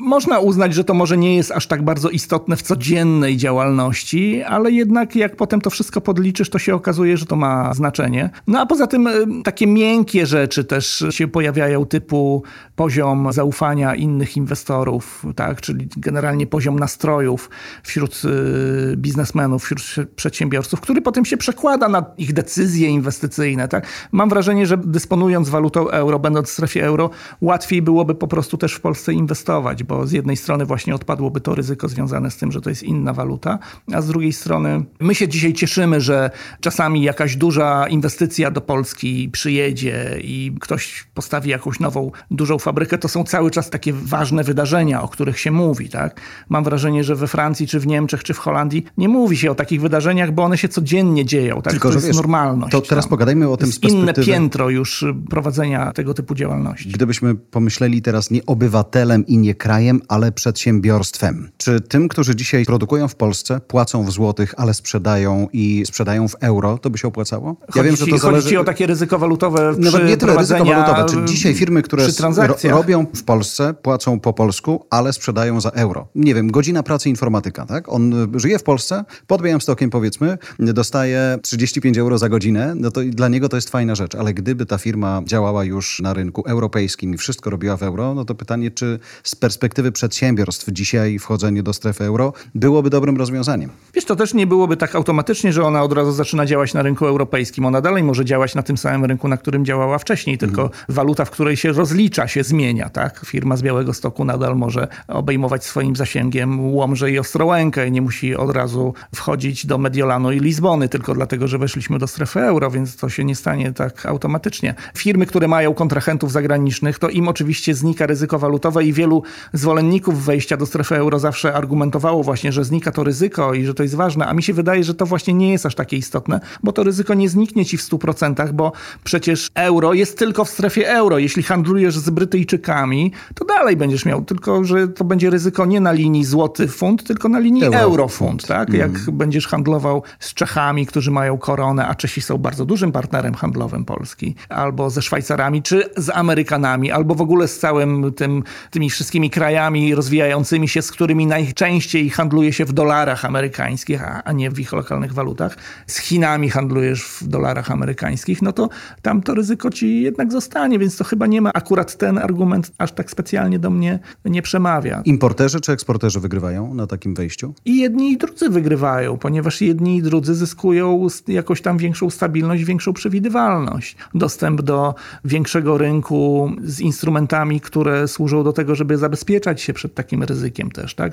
można 0.00 0.38
uznać, 0.38 0.74
że 0.74 0.84
to 0.84 0.94
może 0.94 1.16
nie 1.16 1.36
jest 1.36 1.52
aż 1.52 1.66
tak 1.66 1.82
bardzo 1.82 2.08
istotne 2.08 2.56
w 2.56 2.62
codziennej 2.62 3.36
działalności, 3.36 4.42
ale 4.42 4.70
jednak 4.70 5.16
jak 5.16 5.36
potem 5.36 5.60
to 5.60 5.70
wszystko 5.70 6.00
podliczysz, 6.00 6.50
to 6.50 6.58
się 6.58 6.74
okazuje, 6.74 7.16
że 7.16 7.26
to 7.26 7.36
ma 7.36 7.74
znaczenie. 7.74 8.30
No 8.46 8.60
a 8.60 8.66
poza 8.66 8.86
tym 8.86 9.06
y, 9.06 9.42
takie 9.44 9.66
miękkie 9.66 10.26
rzeczy 10.26 10.64
też 10.64 11.04
się 11.10 11.28
pojawiają, 11.28 11.86
typu 11.86 12.42
poziom 12.76 13.32
zaufania 13.32 13.94
innych 13.94 14.36
inwestorów, 14.36 15.26
tak? 15.36 15.60
czyli 15.60 15.88
generalnie 15.96 16.46
poziom 16.46 16.78
nastrojów 16.78 17.50
wśród 17.82 18.22
y, 18.24 18.96
biznesmenów, 18.96 19.64
wśród 19.64 20.10
przedsiębiorców, 20.16 20.80
który 20.80 21.02
potem 21.02 21.24
się 21.24 21.36
przekłada 21.36 21.88
na 21.88 22.04
ich 22.18 22.32
decyzje 22.32 22.88
inwestycyjne. 22.88 23.68
Tak? 23.68 23.86
Mam 24.12 24.28
wrażenie, 24.28 24.66
że 24.66 24.76
dysponując 24.76 25.48
walutą 25.48 25.88
euro, 25.88 26.18
będąc 26.18 26.48
w 26.48 26.52
strefie 26.52 26.84
euro, 26.84 27.10
łatwiej 27.40 27.82
byłoby 27.82 28.14
po 28.14 28.28
prostu 28.28 28.56
też 28.56 28.74
w 28.74 28.80
Polsce 28.80 29.12
inwestować 29.12 29.82
bo 29.90 30.06
z 30.06 30.12
jednej 30.12 30.36
strony 30.36 30.66
właśnie 30.66 30.94
odpadłoby 30.94 31.40
to 31.40 31.54
ryzyko 31.54 31.88
związane 31.88 32.30
z 32.30 32.36
tym, 32.36 32.52
że 32.52 32.60
to 32.60 32.70
jest 32.70 32.82
inna 32.82 33.12
waluta, 33.12 33.58
a 33.92 34.00
z 34.00 34.06
drugiej 34.06 34.32
strony 34.32 34.84
my 35.00 35.14
się 35.14 35.28
dzisiaj 35.28 35.52
cieszymy, 35.52 36.00
że 36.00 36.30
czasami 36.60 37.02
jakaś 37.02 37.36
duża 37.36 37.88
inwestycja 37.88 38.50
do 38.50 38.60
Polski 38.60 39.28
przyjedzie 39.32 40.18
i 40.22 40.52
ktoś 40.60 41.06
postawi 41.14 41.50
jakąś 41.50 41.80
nową, 41.80 42.10
dużą 42.30 42.58
fabrykę. 42.58 42.98
To 42.98 43.08
są 43.08 43.24
cały 43.24 43.50
czas 43.50 43.70
takie 43.70 43.92
ważne 43.92 44.44
wydarzenia, 44.44 45.02
o 45.02 45.08
których 45.08 45.38
się 45.40 45.50
mówi. 45.50 45.88
Tak? 45.88 46.20
Mam 46.48 46.64
wrażenie, 46.64 47.04
że 47.04 47.14
we 47.16 47.26
Francji, 47.26 47.66
czy 47.66 47.80
w 47.80 47.86
Niemczech, 47.86 48.24
czy 48.24 48.34
w 48.34 48.38
Holandii 48.38 48.84
nie 48.96 49.08
mówi 49.08 49.36
się 49.36 49.50
o 49.50 49.54
takich 49.54 49.80
wydarzeniach, 49.80 50.32
bo 50.32 50.42
one 50.42 50.58
się 50.58 50.68
codziennie 50.68 51.24
dzieją. 51.24 51.62
Tak? 51.62 51.72
Tylko, 51.72 51.88
to 51.88 51.92
że 51.92 51.96
jest 51.96 52.06
wiesz, 52.06 52.16
normalność. 52.16 52.72
To 52.72 52.80
teraz 52.80 53.04
tam. 53.04 53.10
pogadajmy 53.10 53.48
o 53.48 53.56
tym 53.56 53.72
z 53.72 53.78
perspektywy... 53.78 54.22
inne 54.22 54.38
piętro 54.38 54.70
już 54.70 55.04
prowadzenia 55.30 55.92
tego 55.92 56.14
typu 56.14 56.34
działalności. 56.34 56.88
Gdybyśmy 56.88 57.34
pomyśleli 57.34 58.02
teraz 58.02 58.30
nie 58.30 58.46
obywatelem 58.46 59.26
i 59.26 59.38
nie 59.38 59.54
krajem, 59.54 59.79
krajem, 59.80 60.00
ale 60.08 60.32
przedsiębiorstwem. 60.32 61.50
Czy 61.56 61.80
tym, 61.80 62.08
którzy 62.08 62.36
dzisiaj 62.36 62.64
produkują 62.64 63.08
w 63.08 63.14
Polsce, 63.14 63.60
płacą 63.60 64.04
w 64.04 64.10
złotych, 64.10 64.54
ale 64.56 64.74
sprzedają 64.74 65.48
i 65.52 65.82
sprzedają 65.86 66.28
w 66.28 66.34
euro, 66.40 66.78
to 66.78 66.90
by 66.90 66.98
się 66.98 67.08
opłacało? 67.08 67.56
Chodzi 67.60 67.78
ja 67.78 67.82
wiem, 67.84 67.96
że 67.96 68.04
to 68.04 68.10
chodzi 68.10 68.22
zależy... 68.22 68.48
ci 68.48 68.56
o 68.56 68.64
takie 68.64 68.86
ryzyko 68.86 69.18
walutowe 69.18 69.74
Nawet 69.78 70.08
nie 70.08 70.16
tyle 70.16 70.36
ryzyko 70.36 70.64
walutowe. 70.64 71.06
Czy 71.08 71.32
dzisiaj 71.32 71.54
firmy, 71.54 71.82
które 71.82 72.06
ro 72.36 72.56
robią 72.70 73.06
w 73.14 73.24
Polsce, 73.24 73.74
płacą 73.74 74.20
po 74.20 74.32
polsku, 74.32 74.86
ale 74.90 75.12
sprzedają 75.12 75.60
za 75.60 75.70
euro? 75.70 76.08
Nie 76.14 76.34
wiem, 76.34 76.50
godzina 76.50 76.82
pracy 76.82 77.08
informatyka, 77.08 77.66
tak? 77.66 77.88
On 77.88 78.12
żyje 78.34 78.58
w 78.58 78.62
Polsce, 78.62 79.04
pod 79.26 79.42
Białymstokiem 79.42 79.90
powiedzmy, 79.90 80.38
dostaje 80.58 81.38
35 81.42 81.98
euro 81.98 82.18
za 82.18 82.28
godzinę, 82.28 82.74
no 82.76 82.90
to 82.90 83.00
dla 83.06 83.28
niego 83.28 83.48
to 83.48 83.56
jest 83.56 83.70
fajna 83.70 83.94
rzecz, 83.94 84.14
ale 84.14 84.34
gdyby 84.34 84.66
ta 84.66 84.78
firma 84.78 85.22
działała 85.26 85.64
już 85.64 86.00
na 86.00 86.14
rynku 86.14 86.42
europejskim 86.46 87.14
i 87.14 87.16
wszystko 87.16 87.50
robiła 87.50 87.76
w 87.76 87.82
euro, 87.82 88.14
no 88.14 88.24
to 88.24 88.34
pytanie, 88.34 88.70
czy 88.70 88.98
z 89.22 89.36
perspektywy 89.36 89.69
perspektywy 89.70 89.92
przedsiębiorstw 89.92 90.66
dzisiaj 90.72 91.18
wchodzenie 91.18 91.62
do 91.62 91.72
strefy 91.72 92.04
euro 92.04 92.32
byłoby 92.54 92.90
dobrym 92.90 93.16
rozwiązaniem. 93.16 93.70
Wiesz, 93.94 94.04
to 94.04 94.16
też 94.16 94.34
nie 94.34 94.46
byłoby 94.46 94.76
tak 94.76 94.94
automatycznie, 94.94 95.52
że 95.52 95.64
ona 95.64 95.82
od 95.82 95.92
razu 95.92 96.12
zaczyna 96.12 96.46
działać 96.46 96.74
na 96.74 96.82
rynku 96.82 97.06
europejskim. 97.06 97.66
Ona 97.66 97.80
dalej 97.80 98.02
może 98.02 98.24
działać 98.24 98.54
na 98.54 98.62
tym 98.62 98.78
samym 98.78 99.04
rynku, 99.04 99.28
na 99.28 99.36
którym 99.36 99.64
działała 99.64 99.98
wcześniej, 99.98 100.38
tylko 100.38 100.62
mhm. 100.62 100.84
waluta, 100.88 101.24
w 101.24 101.30
której 101.30 101.56
się 101.56 101.72
rozlicza, 101.72 102.28
się 102.28 102.42
zmienia. 102.42 102.88
Tak? 102.88 103.20
Firma 103.26 103.56
z 103.56 103.62
Białego 103.62 103.94
Stoku 103.94 104.24
nadal 104.24 104.56
może 104.56 104.88
obejmować 105.08 105.64
swoim 105.64 105.96
zasięgiem 105.96 106.74
Łomże 106.74 107.10
i 107.10 107.18
Ostrołękę 107.18 107.88
i 107.88 107.92
nie 107.92 108.02
musi 108.02 108.36
od 108.36 108.50
razu 108.50 108.94
wchodzić 109.14 109.66
do 109.66 109.78
Mediolanu 109.78 110.32
i 110.32 110.40
Lizbony, 110.40 110.88
tylko 110.88 111.14
dlatego, 111.14 111.48
że 111.48 111.58
weszliśmy 111.58 111.98
do 111.98 112.06
strefy 112.06 112.40
euro, 112.40 112.70
więc 112.70 112.96
to 112.96 113.08
się 113.08 113.24
nie 113.24 113.36
stanie 113.36 113.72
tak 113.72 114.06
automatycznie. 114.06 114.74
Firmy, 114.96 115.26
które 115.26 115.48
mają 115.48 115.74
kontrahentów 115.74 116.32
zagranicznych, 116.32 116.98
to 116.98 117.08
im 117.08 117.28
oczywiście 117.28 117.74
znika 117.74 118.06
ryzyko 118.06 118.38
walutowe 118.38 118.84
i 118.84 118.92
wielu 118.92 119.22
zwolenników 119.52 120.24
wejścia 120.24 120.56
do 120.56 120.66
strefy 120.66 120.96
euro 120.96 121.18
zawsze 121.18 121.54
argumentowało 121.54 122.22
właśnie, 122.22 122.52
że 122.52 122.64
znika 122.64 122.92
to 122.92 123.04
ryzyko 123.04 123.54
i 123.54 123.64
że 123.64 123.74
to 123.74 123.82
jest 123.82 123.94
ważne, 123.94 124.26
a 124.26 124.34
mi 124.34 124.42
się 124.42 124.54
wydaje, 124.54 124.84
że 124.84 124.94
to 124.94 125.06
właśnie 125.06 125.34
nie 125.34 125.52
jest 125.52 125.66
aż 125.66 125.74
takie 125.74 125.96
istotne, 125.96 126.40
bo 126.62 126.72
to 126.72 126.82
ryzyko 126.82 127.14
nie 127.14 127.28
zniknie 127.28 127.64
ci 127.64 127.76
w 127.76 127.82
100%, 127.82 128.52
bo 128.52 128.72
przecież 129.04 129.50
euro 129.54 129.94
jest 129.94 130.18
tylko 130.18 130.44
w 130.44 130.50
strefie 130.50 130.90
euro. 130.90 131.18
Jeśli 131.18 131.42
handlujesz 131.42 131.98
z 131.98 132.10
Brytyjczykami, 132.10 133.12
to 133.34 133.44
dalej 133.44 133.76
będziesz 133.76 134.04
miał, 134.04 134.24
tylko 134.24 134.64
że 134.64 134.88
to 134.88 135.04
będzie 135.04 135.30
ryzyko 135.30 135.66
nie 135.66 135.80
na 135.80 135.92
linii 135.92 136.24
złoty 136.24 136.68
funt, 136.68 137.04
tylko 137.04 137.28
na 137.28 137.38
linii 137.38 137.64
euro, 137.64 138.08
funt, 138.08 138.46
tak? 138.46 138.68
Mm. 138.68 138.80
Jak 138.80 139.10
będziesz 139.10 139.46
handlował 139.46 140.02
z 140.20 140.34
Czechami, 140.34 140.86
którzy 140.86 141.10
mają 141.10 141.38
koronę, 141.38 141.86
a 141.86 141.94
Czesi 141.94 142.22
są 142.22 142.38
bardzo 142.38 142.64
dużym 142.66 142.92
partnerem 142.92 143.34
handlowym 143.34 143.84
Polski, 143.84 144.34
albo 144.48 144.90
ze 144.90 145.02
Szwajcarami, 145.02 145.62
czy 145.62 145.90
z 145.96 146.10
Amerykanami, 146.10 146.90
albo 146.90 147.14
w 147.14 147.20
ogóle 147.20 147.48
z 147.48 147.58
całym 147.58 148.12
tym, 148.12 148.42
tymi 148.70 148.90
wszystkimi 148.90 149.30
krajami, 149.30 149.39
krajami 149.40 149.94
rozwijającymi 149.94 150.68
się, 150.68 150.82
z 150.82 150.92
którymi 150.92 151.26
najczęściej 151.26 152.10
handluje 152.10 152.52
się 152.52 152.64
w 152.64 152.72
dolarach 152.72 153.24
amerykańskich, 153.24 154.04
a, 154.04 154.22
a 154.24 154.32
nie 154.32 154.50
w 154.50 154.60
ich 154.60 154.72
lokalnych 154.72 155.12
walutach, 155.12 155.56
z 155.86 155.98
Chinami 155.98 156.50
handlujesz 156.50 157.04
w 157.04 157.28
dolarach 157.28 157.70
amerykańskich, 157.70 158.42
no 158.42 158.52
to 158.52 158.68
tam 159.02 159.22
to 159.22 159.34
ryzyko 159.34 159.70
ci 159.70 160.02
jednak 160.02 160.32
zostanie, 160.32 160.78
więc 160.78 160.96
to 160.96 161.04
chyba 161.04 161.26
nie 161.26 161.40
ma 161.40 161.50
akurat 161.54 161.96
ten 161.96 162.18
argument 162.18 162.72
aż 162.78 162.92
tak 162.92 163.10
specjalnie 163.10 163.58
do 163.58 163.70
mnie 163.70 163.98
nie 164.24 164.42
przemawia. 164.42 165.02
Importerzy 165.04 165.60
czy 165.60 165.72
eksporterzy 165.72 166.20
wygrywają 166.20 166.74
na 166.74 166.86
takim 166.86 167.14
wejściu? 167.14 167.54
I 167.64 167.78
jedni 167.78 168.12
i 168.12 168.16
drudzy 168.16 168.48
wygrywają, 168.48 169.18
ponieważ 169.18 169.60
jedni 169.60 169.96
i 169.96 170.02
drudzy 170.02 170.34
zyskują 170.34 171.06
jakoś 171.28 171.62
tam 171.62 171.78
większą 171.78 172.10
stabilność, 172.10 172.64
większą 172.64 172.92
przewidywalność. 172.92 173.96
Dostęp 174.14 174.62
do 174.62 174.94
większego 175.24 175.78
rynku 175.78 176.52
z 176.64 176.80
instrumentami, 176.80 177.60
które 177.60 178.08
służą 178.08 178.44
do 178.44 178.52
tego, 178.52 178.74
żeby 178.74 178.96
zabezpieczyć 178.96 179.29
zabezpieczać 179.30 179.62
się 179.62 179.72
przed 179.72 179.94
takim 179.94 180.22
ryzykiem 180.22 180.70
też. 180.70 180.94
Tak? 180.94 181.12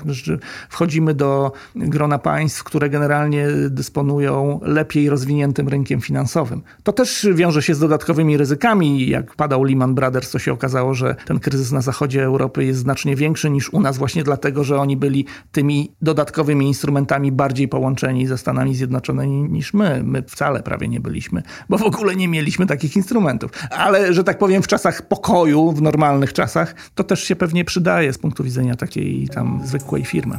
Wchodzimy 0.68 1.14
do 1.14 1.52
grona 1.76 2.18
państw, 2.18 2.64
które 2.64 2.90
generalnie 2.90 3.46
dysponują 3.70 4.60
lepiej 4.62 5.08
rozwiniętym 5.10 5.68
rynkiem 5.68 6.00
finansowym. 6.00 6.62
To 6.82 6.92
też 6.92 7.26
wiąże 7.34 7.62
się 7.62 7.74
z 7.74 7.78
dodatkowymi 7.78 8.36
ryzykami. 8.36 9.08
Jak 9.08 9.34
padał 9.34 9.64
Lehman 9.64 9.94
Brothers, 9.94 10.30
to 10.30 10.38
się 10.38 10.52
okazało, 10.52 10.94
że 10.94 11.16
ten 11.26 11.38
kryzys 11.38 11.72
na 11.72 11.80
zachodzie 11.80 12.24
Europy 12.24 12.64
jest 12.64 12.80
znacznie 12.80 13.16
większy 13.16 13.50
niż 13.50 13.72
u 13.72 13.80
nas 13.80 13.98
właśnie 13.98 14.24
dlatego, 14.24 14.64
że 14.64 14.80
oni 14.80 14.96
byli 14.96 15.26
tymi 15.52 15.92
dodatkowymi 16.02 16.66
instrumentami 16.66 17.32
bardziej 17.32 17.68
połączeni 17.68 18.26
ze 18.26 18.38
Stanami 18.38 18.74
Zjednoczonymi 18.74 19.50
niż 19.50 19.74
my. 19.74 20.02
My 20.04 20.22
wcale 20.22 20.62
prawie 20.62 20.88
nie 20.88 21.00
byliśmy, 21.00 21.42
bo 21.68 21.78
w 21.78 21.82
ogóle 21.82 22.16
nie 22.16 22.28
mieliśmy 22.28 22.66
takich 22.66 22.96
instrumentów. 22.96 23.50
Ale, 23.70 24.14
że 24.14 24.24
tak 24.24 24.38
powiem, 24.38 24.62
w 24.62 24.66
czasach 24.66 25.08
pokoju, 25.08 25.72
w 25.72 25.82
normalnych 25.82 26.32
czasach, 26.32 26.74
to 26.94 27.04
też 27.04 27.24
się 27.24 27.36
pewnie 27.36 27.64
przydaje 27.64 28.07
z 28.12 28.18
punktu 28.18 28.44
widzenia 28.44 28.76
takiej 28.76 29.28
tam 29.28 29.60
zwykłej 29.64 30.04
firmy. 30.04 30.38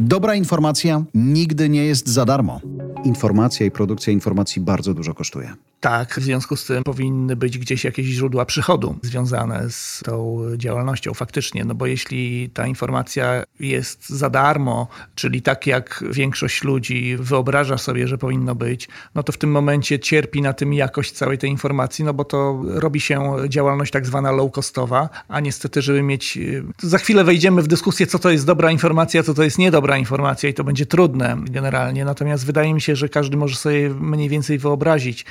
Dobra 0.00 0.34
informacja 0.34 1.04
nigdy 1.14 1.68
nie 1.68 1.84
jest 1.84 2.08
za 2.08 2.24
darmo. 2.24 2.60
Informacja 3.04 3.66
i 3.66 3.70
produkcja 3.70 4.12
informacji 4.12 4.62
bardzo 4.62 4.94
dużo 4.94 5.14
kosztuje. 5.14 5.54
Tak, 5.80 6.14
w 6.20 6.22
związku 6.22 6.56
z 6.56 6.64
tym 6.64 6.84
powinny 6.84 7.36
być 7.36 7.58
gdzieś 7.58 7.84
jakieś 7.84 8.06
źródła 8.06 8.44
przychodu 8.44 8.96
związane 9.02 9.70
z 9.70 10.02
tą 10.04 10.40
działalnością 10.56 11.14
faktycznie, 11.14 11.64
no 11.64 11.74
bo 11.74 11.86
jeśli 11.86 12.50
ta 12.50 12.66
informacja 12.66 13.44
jest 13.60 14.08
za 14.08 14.30
darmo, 14.30 14.88
czyli 15.14 15.42
tak 15.42 15.66
jak 15.66 16.04
większość 16.12 16.64
ludzi 16.64 17.16
wyobraża 17.20 17.78
sobie, 17.78 18.08
że 18.08 18.18
powinno 18.18 18.54
być, 18.54 18.88
no 19.14 19.22
to 19.22 19.32
w 19.32 19.38
tym 19.38 19.50
momencie 19.50 19.98
cierpi 19.98 20.42
na 20.42 20.52
tym 20.52 20.74
jakość 20.74 21.12
całej 21.12 21.38
tej 21.38 21.50
informacji, 21.50 22.04
no 22.04 22.14
bo 22.14 22.24
to 22.24 22.62
robi 22.64 23.00
się 23.00 23.36
działalność 23.48 23.92
tak 23.92 24.06
zwana 24.06 24.32
low-costowa, 24.32 25.08
a 25.28 25.40
niestety, 25.40 25.82
żeby 25.82 26.02
mieć... 26.02 26.38
Za 26.78 26.98
chwilę 26.98 27.24
wejdziemy 27.24 27.62
w 27.62 27.68
dyskusję, 27.68 28.06
co 28.06 28.18
to 28.18 28.30
jest 28.30 28.46
dobra 28.46 28.70
informacja, 28.70 29.22
co 29.22 29.34
to 29.34 29.42
jest 29.42 29.58
niedobra 29.58 29.98
informacja 29.98 30.48
i 30.48 30.54
to 30.54 30.64
będzie 30.64 30.86
trudne 30.86 31.36
generalnie, 31.50 32.04
natomiast 32.04 32.46
wydaje 32.46 32.74
mi 32.74 32.80
się, 32.80 32.87
że 32.96 33.08
każdy 33.08 33.36
może 33.36 33.56
sobie 33.56 33.90
mniej 33.90 34.28
więcej 34.28 34.58
wyobrazić, 34.58 35.24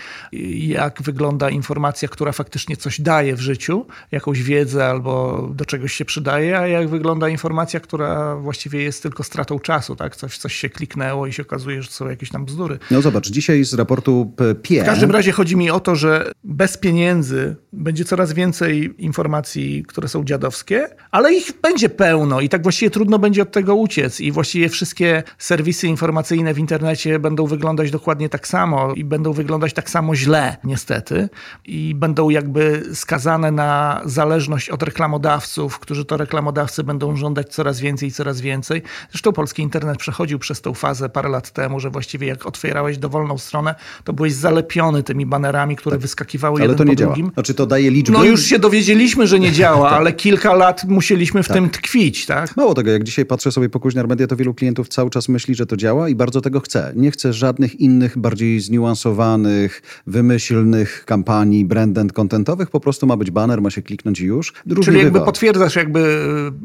jak 0.53 1.01
wygląda 1.01 1.49
informacja, 1.49 2.07
która 2.07 2.31
faktycznie 2.31 2.77
coś 2.77 3.01
daje 3.01 3.35
w 3.35 3.41
życiu, 3.41 3.85
jakąś 4.11 4.43
wiedzę 4.43 4.85
albo 4.85 5.41
do 5.53 5.65
czegoś 5.65 5.93
się 5.93 6.05
przydaje, 6.05 6.59
a 6.59 6.67
jak 6.67 6.89
wygląda 6.89 7.29
informacja, 7.29 7.79
która 7.79 8.35
właściwie 8.35 8.83
jest 8.83 9.03
tylko 9.03 9.23
stratą 9.23 9.59
czasu, 9.59 9.95
tak? 9.95 10.15
Coś, 10.15 10.37
coś 10.37 10.55
się 10.55 10.69
kliknęło 10.69 11.27
i 11.27 11.33
się 11.33 11.43
okazuje, 11.43 11.81
że 11.81 11.89
są 11.89 12.09
jakieś 12.09 12.29
tam 12.29 12.45
bzdury. 12.45 12.79
No 12.91 13.01
zobacz, 13.01 13.29
dzisiaj 13.29 13.63
z 13.63 13.73
raportu 13.73 14.33
PIE... 14.61 14.81
W 14.81 14.85
każdym 14.85 15.11
razie 15.11 15.31
chodzi 15.31 15.55
mi 15.55 15.69
o 15.69 15.79
to, 15.79 15.95
że 15.95 16.31
bez 16.43 16.77
pieniędzy 16.77 17.55
będzie 17.73 18.05
coraz 18.05 18.33
więcej 18.33 18.93
informacji, 18.97 19.85
które 19.87 20.07
są 20.07 20.23
dziadowskie, 20.23 20.87
ale 21.11 21.33
ich 21.33 21.51
będzie 21.61 21.89
pełno 21.89 22.41
i 22.41 22.49
tak 22.49 22.63
właściwie 22.63 22.91
trudno 22.91 23.19
będzie 23.19 23.41
od 23.41 23.51
tego 23.51 23.75
uciec 23.75 24.19
i 24.19 24.31
właściwie 24.31 24.69
wszystkie 24.69 25.23
serwisy 25.37 25.87
informacyjne 25.87 26.53
w 26.53 26.59
internecie 26.59 27.19
będą 27.19 27.46
wyglądać 27.47 27.91
dokładnie 27.91 28.29
tak 28.29 28.47
samo 28.47 28.93
i 28.93 29.03
będą 29.03 29.33
wyglądać 29.33 29.73
tak 29.73 29.89
samo 29.89 30.15
źle 30.15 30.57
niestety, 30.63 31.29
i 31.65 31.95
będą 31.95 32.29
jakby 32.29 32.83
skazane 32.93 33.51
na 33.51 34.01
zależność 34.05 34.69
od 34.69 34.83
reklamodawców, 34.83 35.79
którzy 35.79 36.05
to 36.05 36.17
reklamodawcy 36.17 36.83
będą 36.83 37.15
żądać 37.15 37.53
coraz 37.53 37.79
więcej 37.79 38.09
i 38.09 38.11
coraz 38.11 38.41
więcej. 38.41 38.81
Zresztą 39.11 39.33
polski 39.33 39.61
internet 39.61 39.97
przechodził 39.97 40.39
przez 40.39 40.61
tą 40.61 40.73
fazę 40.73 41.09
parę 41.09 41.29
lat 41.29 41.51
temu, 41.51 41.79
że 41.79 41.89
właściwie 41.89 42.27
jak 42.27 42.45
otwierałeś 42.45 42.97
dowolną 42.97 43.37
stronę, 43.37 43.75
to 44.03 44.13
byłeś 44.13 44.33
zalepiony 44.33 45.03
tymi 45.03 45.25
banerami, 45.25 45.75
które 45.75 45.93
tak. 45.93 46.01
wyskakiwały 46.01 46.55
ale 46.55 46.63
jeden 46.63 46.77
to 46.77 46.83
nie 46.83 46.89
po 46.89 46.95
działa. 46.95 47.13
drugim. 47.13 47.31
Znaczy 47.33 47.53
to 47.53 47.65
daje 47.65 47.91
liczby. 47.91 48.17
No 48.17 48.23
już 48.23 48.43
się 48.43 48.59
dowiedzieliśmy, 48.59 49.27
że 49.27 49.39
nie 49.39 49.51
działa, 49.51 49.89
tak. 49.89 49.99
ale 49.99 50.13
kilka 50.13 50.53
lat 50.53 50.83
musieliśmy 50.87 51.43
w 51.43 51.47
tak. 51.47 51.57
tym 51.57 51.69
tkwić, 51.69 52.25
tak? 52.25 52.57
Mało 52.57 52.73
tego, 52.73 52.91
jak 52.91 53.03
dzisiaj 53.03 53.25
patrzę 53.25 53.51
sobie 53.51 53.69
po 53.69 53.79
Kuźniar 53.79 54.07
Media, 54.07 54.27
to 54.27 54.35
wielu 54.35 54.53
klientów 54.53 54.87
cały 54.87 55.09
czas 55.09 55.29
myśli, 55.29 55.55
że 55.55 55.65
to 55.65 55.77
działa 55.77 56.09
i 56.09 56.15
bardzo 56.15 56.41
tego 56.41 56.59
chce. 56.59 56.93
Nie 56.95 57.11
chce 57.11 57.33
żadnych 57.37 57.79
innych, 57.79 58.17
bardziej 58.17 58.59
zniuansowanych, 58.59 59.81
wymyśl 60.07 60.47
silnych 60.47 61.05
kampanii 61.05 61.65
brand 61.65 62.13
contentowych, 62.13 62.69
po 62.69 62.79
prostu 62.79 63.07
ma 63.07 63.17
być 63.17 63.31
banner, 63.31 63.61
ma 63.61 63.69
się 63.69 63.81
kliknąć 63.81 64.19
i 64.19 64.25
już. 64.25 64.53
Czyli 64.83 64.99
jakby 64.99 65.21
potwierdzasz 65.21 65.75
jakby 65.75 65.99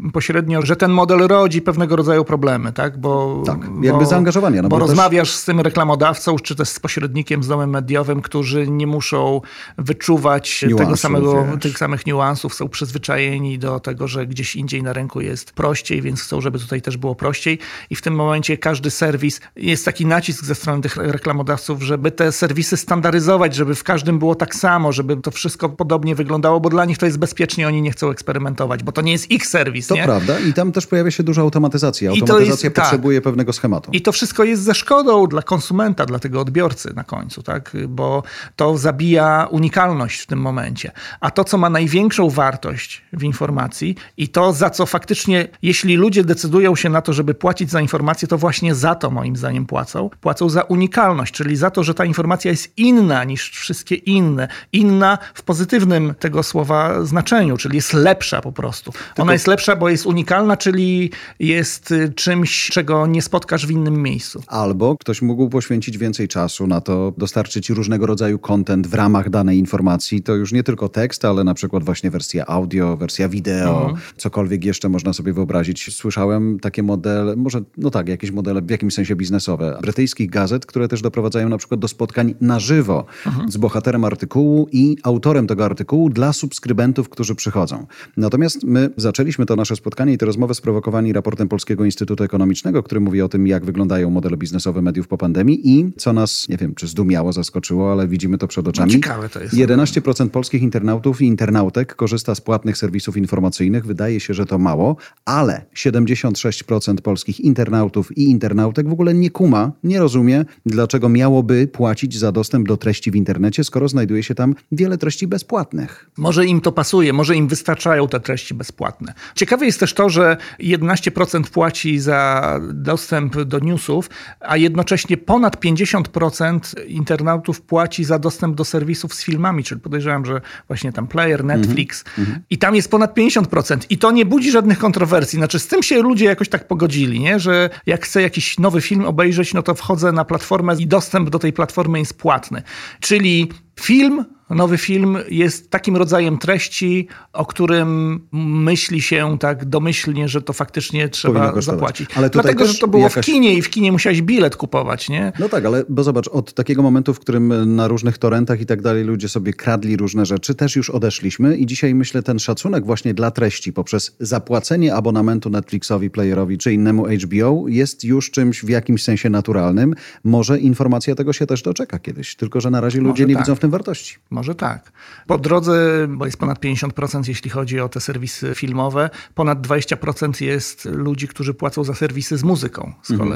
y, 0.09 0.13
pośrednio, 0.13 0.63
że 0.63 0.77
ten 0.77 0.91
model 0.91 1.19
rodzi 1.19 1.63
pewnego 1.63 1.97
rodzaju 1.97 2.25
problemy, 2.25 2.73
tak? 2.73 3.01
Bo, 3.01 3.43
tak, 3.47 3.61
jakby 3.83 4.05
bo, 4.05 4.07
zaangażowanie. 4.07 4.63
No 4.63 4.69
bo, 4.69 4.79
bo 4.79 4.87
rozmawiasz 4.87 5.31
z 5.31 5.45
tym 5.45 5.61
reklamodawcą, 5.61 6.37
czy 6.39 6.55
też 6.55 6.69
z 6.69 6.81
pośrednikiem, 6.81 7.43
z 7.43 7.49
domem 7.49 7.71
mediowym, 7.71 8.23
którzy 8.23 8.69
nie 8.69 8.87
muszą 8.87 9.41
wyczuwać 9.79 10.65
tego 10.77 10.97
samego, 10.97 11.47
tych 11.61 11.79
samych 11.79 12.07
niuansów, 12.07 12.55
są 12.55 12.69
przyzwyczajeni 12.69 13.59
do 13.59 13.81
tego, 13.81 14.09
że 14.09 14.27
gdzieś 14.27 14.57
indziej 14.57 14.83
na 14.83 14.93
rynku 14.93 15.21
jest 15.21 15.53
prościej, 15.53 16.03
więc 16.03 16.23
chcą, 16.23 16.41
żeby 16.41 16.59
tutaj 16.59 16.83
też 16.83 16.97
było 16.97 17.15
prościej 17.15 17.59
i 17.91 17.97
w 17.97 18.03
tym 18.03 18.15
momencie 18.15 18.59
każdy 18.59 18.91
serwis, 18.91 19.41
jest 19.57 19.85
taki 19.85 20.07
nacisk 20.07 20.45
ze 20.45 20.55
strony 20.63 20.83
tych 20.83 20.97
reklamodawców, 20.97 21.83
żeby 21.83 22.11
te 22.11 22.33
serwisy 22.33 22.77
standaryzować, 22.77 23.55
żeby 23.55 23.75
w 23.75 23.85
każdym 23.85 24.19
było 24.19 24.35
tak 24.35 24.55
samo, 24.55 24.93
żeby 24.93 25.17
to 25.17 25.31
wszystko 25.31 25.69
podobnie 25.69 26.15
wyglądało, 26.15 26.61
bo 26.61 26.71
dla 26.71 26.85
nich 26.85 26.99
to 26.99 27.07
jest 27.07 27.19
bezpiecznie, 27.19 27.69
oni 27.69 27.83
nie 27.83 27.91
chcą 27.91 28.11
eksperymentować, 28.11 28.83
bo 28.83 28.93
to 28.93 29.03
nie 29.03 29.13
jest 29.13 29.31
ich 29.31 29.47
serwis. 29.47 29.87
To 29.87 29.95
nie? 29.95 30.05
prawda 30.05 30.39
i 30.39 30.53
tam 30.53 30.73
też 30.73 30.87
pojawia 30.87 31.11
się 31.11 31.23
duża 31.23 31.43
automatyzacja. 31.43 32.11
Automatyzacja 32.11 32.67
jest, 32.67 32.77
tak. 32.77 32.85
potrzebuje 32.85 33.19
tak. 33.19 33.25
pewnego 33.25 33.53
schematu. 33.53 33.91
I 33.93 34.03
to 34.03 34.13
wszystko 34.13 34.45
jest 34.45 34.63
ze 34.63 34.75
szkodą 34.75 35.27
dla 35.27 35.43
konsumenta, 35.43 36.07
dla 36.07 36.19
tego 36.19 36.41
odbiorcy 36.41 36.93
na 36.95 37.05
końcu, 37.05 37.43
tak? 37.43 37.77
bo 37.89 38.23
to 38.57 38.79
zabija 38.79 39.49
unikalność 39.51 40.21
w 40.21 40.27
tym 40.27 40.39
momencie. 40.39 40.93
A 41.21 41.31
to, 41.31 41.45
co 41.45 41.59
ma 41.59 41.71
największą 41.71 42.31
wartość 42.31 43.03
w 43.13 43.23
informacji 43.23 43.97
i 44.17 44.29
to, 44.29 44.53
za 44.53 44.71
co 44.71 44.87
faktycznie, 44.87 45.49
jeśli 45.63 45.97
ludzie 45.97 46.25
decydują 46.25 46.77
się 46.77 46.89
na 46.89 47.03
to, 47.03 47.13
żeby 47.13 47.35
płacić 47.35 47.71
za 47.71 47.81
informację, 47.81 48.29
to 48.29 48.39
właśnie 48.39 48.75
za 48.75 48.95
to 48.95 49.11
moim 49.11 49.37
zdaniem 49.37 49.67
płacą. 49.67 50.11
Płacą 50.21 50.49
za 50.53 50.63
unikalność, 50.63 51.35
czyli 51.35 51.57
za 51.57 51.71
to, 51.71 51.85
że 51.85 51.95
ta 51.95 52.05
informacja 52.05 52.51
jest 52.51 52.73
inna 52.77 53.25
niż 53.25 53.51
wszystkie 53.51 53.95
inne. 53.95 54.49
Inna 54.73 55.19
w 55.35 55.43
pozytywnym 55.43 56.15
tego 56.19 56.43
słowa 56.43 57.05
znaczeniu, 57.05 57.57
czyli 57.57 57.77
jest 57.77 57.93
lepsza 57.93 58.41
po 58.41 58.53
prostu. 58.53 58.93
Tylko... 58.93 59.23
Ona 59.23 59.33
jest 59.33 59.47
lepsza, 59.47 59.77
bo 59.77 59.89
jest 59.89 60.07
unikalna, 60.07 60.57
czyli 60.57 61.11
jest 61.39 61.91
y, 61.91 62.13
czymś, 62.13 62.69
czego 62.71 63.07
nie 63.07 63.23
spotkasz 63.23 63.67
w 63.67 63.71
innym 63.71 64.03
miejscu. 64.03 64.43
Albo 64.47 64.97
ktoś 64.97 65.23
mógł 65.23 65.49
poświęcić 65.49 65.99
więcej 65.99 66.29
czasu 66.29 66.67
na 66.67 66.81
to, 66.81 67.13
dostarczyć 67.19 67.71
różnego 67.71 68.07
rodzaju 68.07 68.39
content 68.39 68.87
w 68.87 68.95
ramach 68.95 69.31
danej 69.31 69.59
informacji. 69.59 70.23
To 70.23 70.35
już 70.35 70.53
nie 70.53 70.63
tylko 70.63 70.89
tekst, 70.89 71.25
ale 71.25 71.45
na 71.45 71.55
przykład 71.55 71.85
właśnie 71.85 72.11
wersja 72.11 72.47
audio, 72.47 72.97
wersja 72.97 73.29
wideo, 73.29 73.81
mhm. 73.81 73.97
cokolwiek 74.17 74.65
jeszcze 74.65 74.89
można 74.89 75.13
sobie 75.13 75.33
wyobrazić. 75.33 75.97
Słyszałem 75.97 76.61
takie 76.61 76.83
modele, 76.83 77.37
może, 77.37 77.61
no 77.77 77.91
tak, 77.91 78.09
jakieś 78.09 78.31
modele 78.31 78.63
w 78.63 78.71
jakimś 78.71 78.95
sensie 78.95 79.17
biznesowe, 79.17 79.79
brytyjskich 79.83 80.31
gazet, 80.31 80.42
które 80.67 80.89
też 80.89 81.03
doprowadzają 81.03 81.49
na 81.49 81.59
przykład 81.59 81.81
do 81.81 81.89
spotkań 81.89 82.35
na 82.41 82.61
żywo 82.61 83.05
mhm. 83.27 83.51
z 83.51 83.57
bohaterem 83.57 84.05
artykułu 84.05 84.69
i 84.73 84.97
autorem 85.03 85.47
tego 85.47 85.65
artykułu 85.65 86.11
dla 86.11 86.33
subskrybentów, 86.33 87.09
którzy 87.09 87.35
przychodzą. 87.35 87.87
Natomiast 88.17 88.65
my 88.65 88.91
zaczęliśmy 88.97 89.47
to 89.47 89.57
nasze 89.57 89.77
spotkanie 89.77 90.13
i 90.13 90.19
tę 90.19 90.27
rozmowę 90.27 90.55
sprowokowani 90.55 91.13
raportem 91.13 91.49
Polskiego 91.49 91.85
Instytutu 91.85 92.25
Ekonomicznego, 92.25 92.83
który 92.83 93.01
mówi 93.01 93.23
o 93.23 93.29
tym, 93.29 93.47
jak 93.47 93.65
wyglądają 93.65 94.11
modele 94.11 94.37
biznesowe 94.37 94.83
mediów 94.83 95.09
po 95.09 95.19
pandemii 95.19 95.61
i 95.65 95.93
co 95.97 96.13
nas, 96.13 96.49
nie 96.49 96.57
wiem, 96.57 96.75
czy 96.75 96.87
zdumiało, 96.87 97.33
zaskoczyło, 97.33 97.93
ale 97.93 98.09
widzimy 98.09 98.39
to 98.39 98.49
przed 98.49 98.69
oczami. 98.69 98.93
No 98.93 98.93
ciekawe 98.93 99.29
to 99.29 99.41
jest. 99.41 99.55
11% 99.55 100.29
polskich 100.29 100.63
internautów 100.63 101.23
i 101.23 101.27
internautek 101.27 101.95
korzysta 101.95 102.35
z 102.35 102.41
płatnych 102.41 102.79
serwisów 102.79 103.17
informacyjnych. 103.17 103.87
Wydaje 103.87 104.21
się, 104.21 104.35
że 104.35 104.47
to 104.47 104.59
mało, 104.59 104.97
ale 105.25 105.65
76% 105.77 107.01
polskich 107.01 107.41
internautów 107.41 108.19
i 108.19 108.25
internautek 108.31 108.89
w 108.89 108.93
ogóle 108.93 109.15
nie 109.15 109.31
kuma, 109.31 109.73
nie 109.85 109.99
rozumie, 109.99 110.32
dlaczego 110.67 111.09
miałoby 111.09 111.69
płacić 111.69 112.19
za 112.19 112.33
dostęp 112.33 112.69
do 112.69 112.77
treści 112.77 113.11
w 113.11 113.17
internecie, 113.17 113.65
skoro 113.65 113.89
znajduje 113.89 114.23
się 114.23 114.35
tam 114.35 114.55
wiele 114.73 114.99
treści 114.99 115.27
bezpłatnych. 115.27 116.11
Może 116.17 116.47
im 116.47 116.61
to 116.61 116.73
pasuje, 116.73 117.13
może 117.13 117.37
im 117.37 117.49
wystarczają 117.49 118.09
te 118.09 118.21
treści 118.21 118.55
bezpłatne. 118.55 119.15
Ciekawe 119.35 119.67
jest 119.67 119.81
też 119.81 119.95
to, 119.95 120.09
że 120.09 120.37
11% 120.61 121.43
płaci 121.43 121.99
za 121.99 122.61
dostęp 122.73 123.43
do 123.43 123.59
newsów, 123.59 124.11
a 124.41 124.57
jednocześnie 124.57 125.17
ponad 125.17 125.57
50% 125.61 126.59
internautów 126.87 127.61
płaci 127.61 128.05
za 128.05 128.19
dostęp 128.19 128.57
do 128.57 128.65
serwisów 128.65 129.15
z 129.15 129.25
filmami, 129.25 129.65
czyli 129.65 129.81
podejrzewam, 129.81 130.27
że 130.27 130.41
właśnie 130.69 130.93
tam 130.93 131.07
Player, 131.07 131.41
mhm, 131.41 131.61
Netflix 131.61 132.05
-hmm. 132.05 132.39
i 132.51 132.59
tam 132.59 132.75
jest 132.75 132.91
ponad 132.91 133.17
50%. 133.17 133.79
I 133.91 133.99
to 133.99 134.11
nie 134.11 134.25
budzi 134.27 134.51
żadnych 134.51 134.79
kontrowersji. 134.79 135.37
Znaczy 135.37 135.59
z 135.59 135.67
tym 135.67 135.83
się 135.83 136.03
ludzie 136.03 136.25
jakoś 136.25 136.49
tak 136.49 136.69
pogodzili, 136.69 137.21
nie? 137.21 137.39
że 137.41 137.71
jak 137.87 138.05
chcę 138.05 138.23
jakiś 138.23 138.59
nowy 138.59 138.81
film 138.81 139.05
obejrzeć, 139.05 139.55
no 139.55 139.63
to 139.63 139.75
wchodzę 139.75 140.12
na 140.13 140.25
platformę 140.25 140.77
i 140.79 140.87
dostęp 140.87 141.31
do 141.31 141.39
tej 141.39 141.53
platformy 141.53 141.99
jest 141.99 142.19
płatny. 142.19 142.63
Czyli 143.01 143.49
film 143.85 144.25
nowy 144.55 144.79
film 144.79 145.19
jest 145.31 145.71
takim 145.71 145.97
rodzajem 145.97 146.39
treści, 146.39 147.09
o 147.33 147.47
którym 147.47 148.21
myśli 148.33 149.03
się 149.03 149.39
tak 149.41 149.65
domyślnie, 149.65 150.29
że 150.29 150.43
to 150.43 150.53
faktycznie 150.53 151.09
trzeba 151.09 151.61
zapłacić. 151.61 152.11
Ale 152.17 152.31
Dlatego, 152.31 152.67
że 152.67 152.75
to 152.75 152.89
było 152.89 153.03
jakaś... 153.03 153.25
w 153.25 153.27
kinie 153.27 153.55
i 153.55 153.63
w 153.63 153.71
kinie 153.71 153.93
musiałeś 153.93 154.23
bilet 154.23 154.57
kupować, 154.57 155.09
nie? 155.09 155.33
No 155.39 155.49
tak, 155.49 155.65
ale 155.65 155.85
bo 155.89 156.05
zobacz, 156.05 156.29
od 156.29 156.55
takiego 156.55 156.83
momentu, 156.83 157.15
w 157.15 157.21
którym 157.21 157.75
na 157.77 157.89
różnych 157.89 158.19
torrentach 158.19 158.61
i 158.61 158.67
tak 158.67 158.83
dalej 158.83 159.05
ludzie 159.05 159.29
sobie 159.29 159.53
kradli 159.53 159.97
różne 159.97 160.27
rzeczy, 160.27 160.55
też 160.55 160.77
już 160.77 160.91
odeszliśmy 160.91 161.57
i 161.57 161.67
dzisiaj 161.67 161.95
myślę 161.95 162.23
ten 162.23 162.39
szacunek 162.39 162.87
właśnie 162.87 163.15
dla 163.15 163.31
treści 163.31 163.73
poprzez 163.73 164.17
zapłacenie 164.21 164.95
abonamentu 164.95 165.51
Netflixowi, 165.51 166.11
Playerowi 166.11 166.59
czy 166.59 166.73
innemu 166.73 167.07
HBO 167.07 167.65
jest 167.69 168.05
już 168.05 168.31
czymś 168.31 168.65
w 168.65 168.69
jakimś 168.69 169.03
sensie 169.03 169.31
naturalnym. 169.31 169.95
Może 170.25 170.59
informacja 170.59 171.15
tego 171.15 171.33
się 171.33 171.47
też 171.47 171.63
doczeka 171.63 171.99
kiedyś, 171.99 172.37
tylko 172.37 172.61
że 172.61 172.71
na 172.71 172.81
razie 172.81 172.99
ludzie 172.99 173.23
Może 173.23 173.27
nie 173.27 173.35
tak. 173.35 173.45
widzą 173.45 173.55
w 173.55 173.59
tym 173.59 173.71
wartości. 173.73 174.17
Może 174.31 174.55
tak. 174.55 174.93
Po 175.27 175.39
drodze, 175.39 176.07
bo 176.09 176.27
jest 176.27 176.39
ponad 176.39 176.61
50%, 176.61 177.29
jeśli 177.29 177.51
chodzi 177.51 177.81
o 177.81 177.89
te 177.89 178.01
serwisy 178.01 178.55
filmowe, 178.55 179.11
ponad 179.35 179.67
20% 179.67 180.45
jest 180.45 180.85
ludzi, 180.85 181.29
którzy 181.29 181.55
płacą 181.55 181.85
za 181.85 181.95
serwisy 181.95 182.37
z 182.37 182.45
muzyką 182.45 182.93
z 183.03 183.11
mhm. 183.11 183.31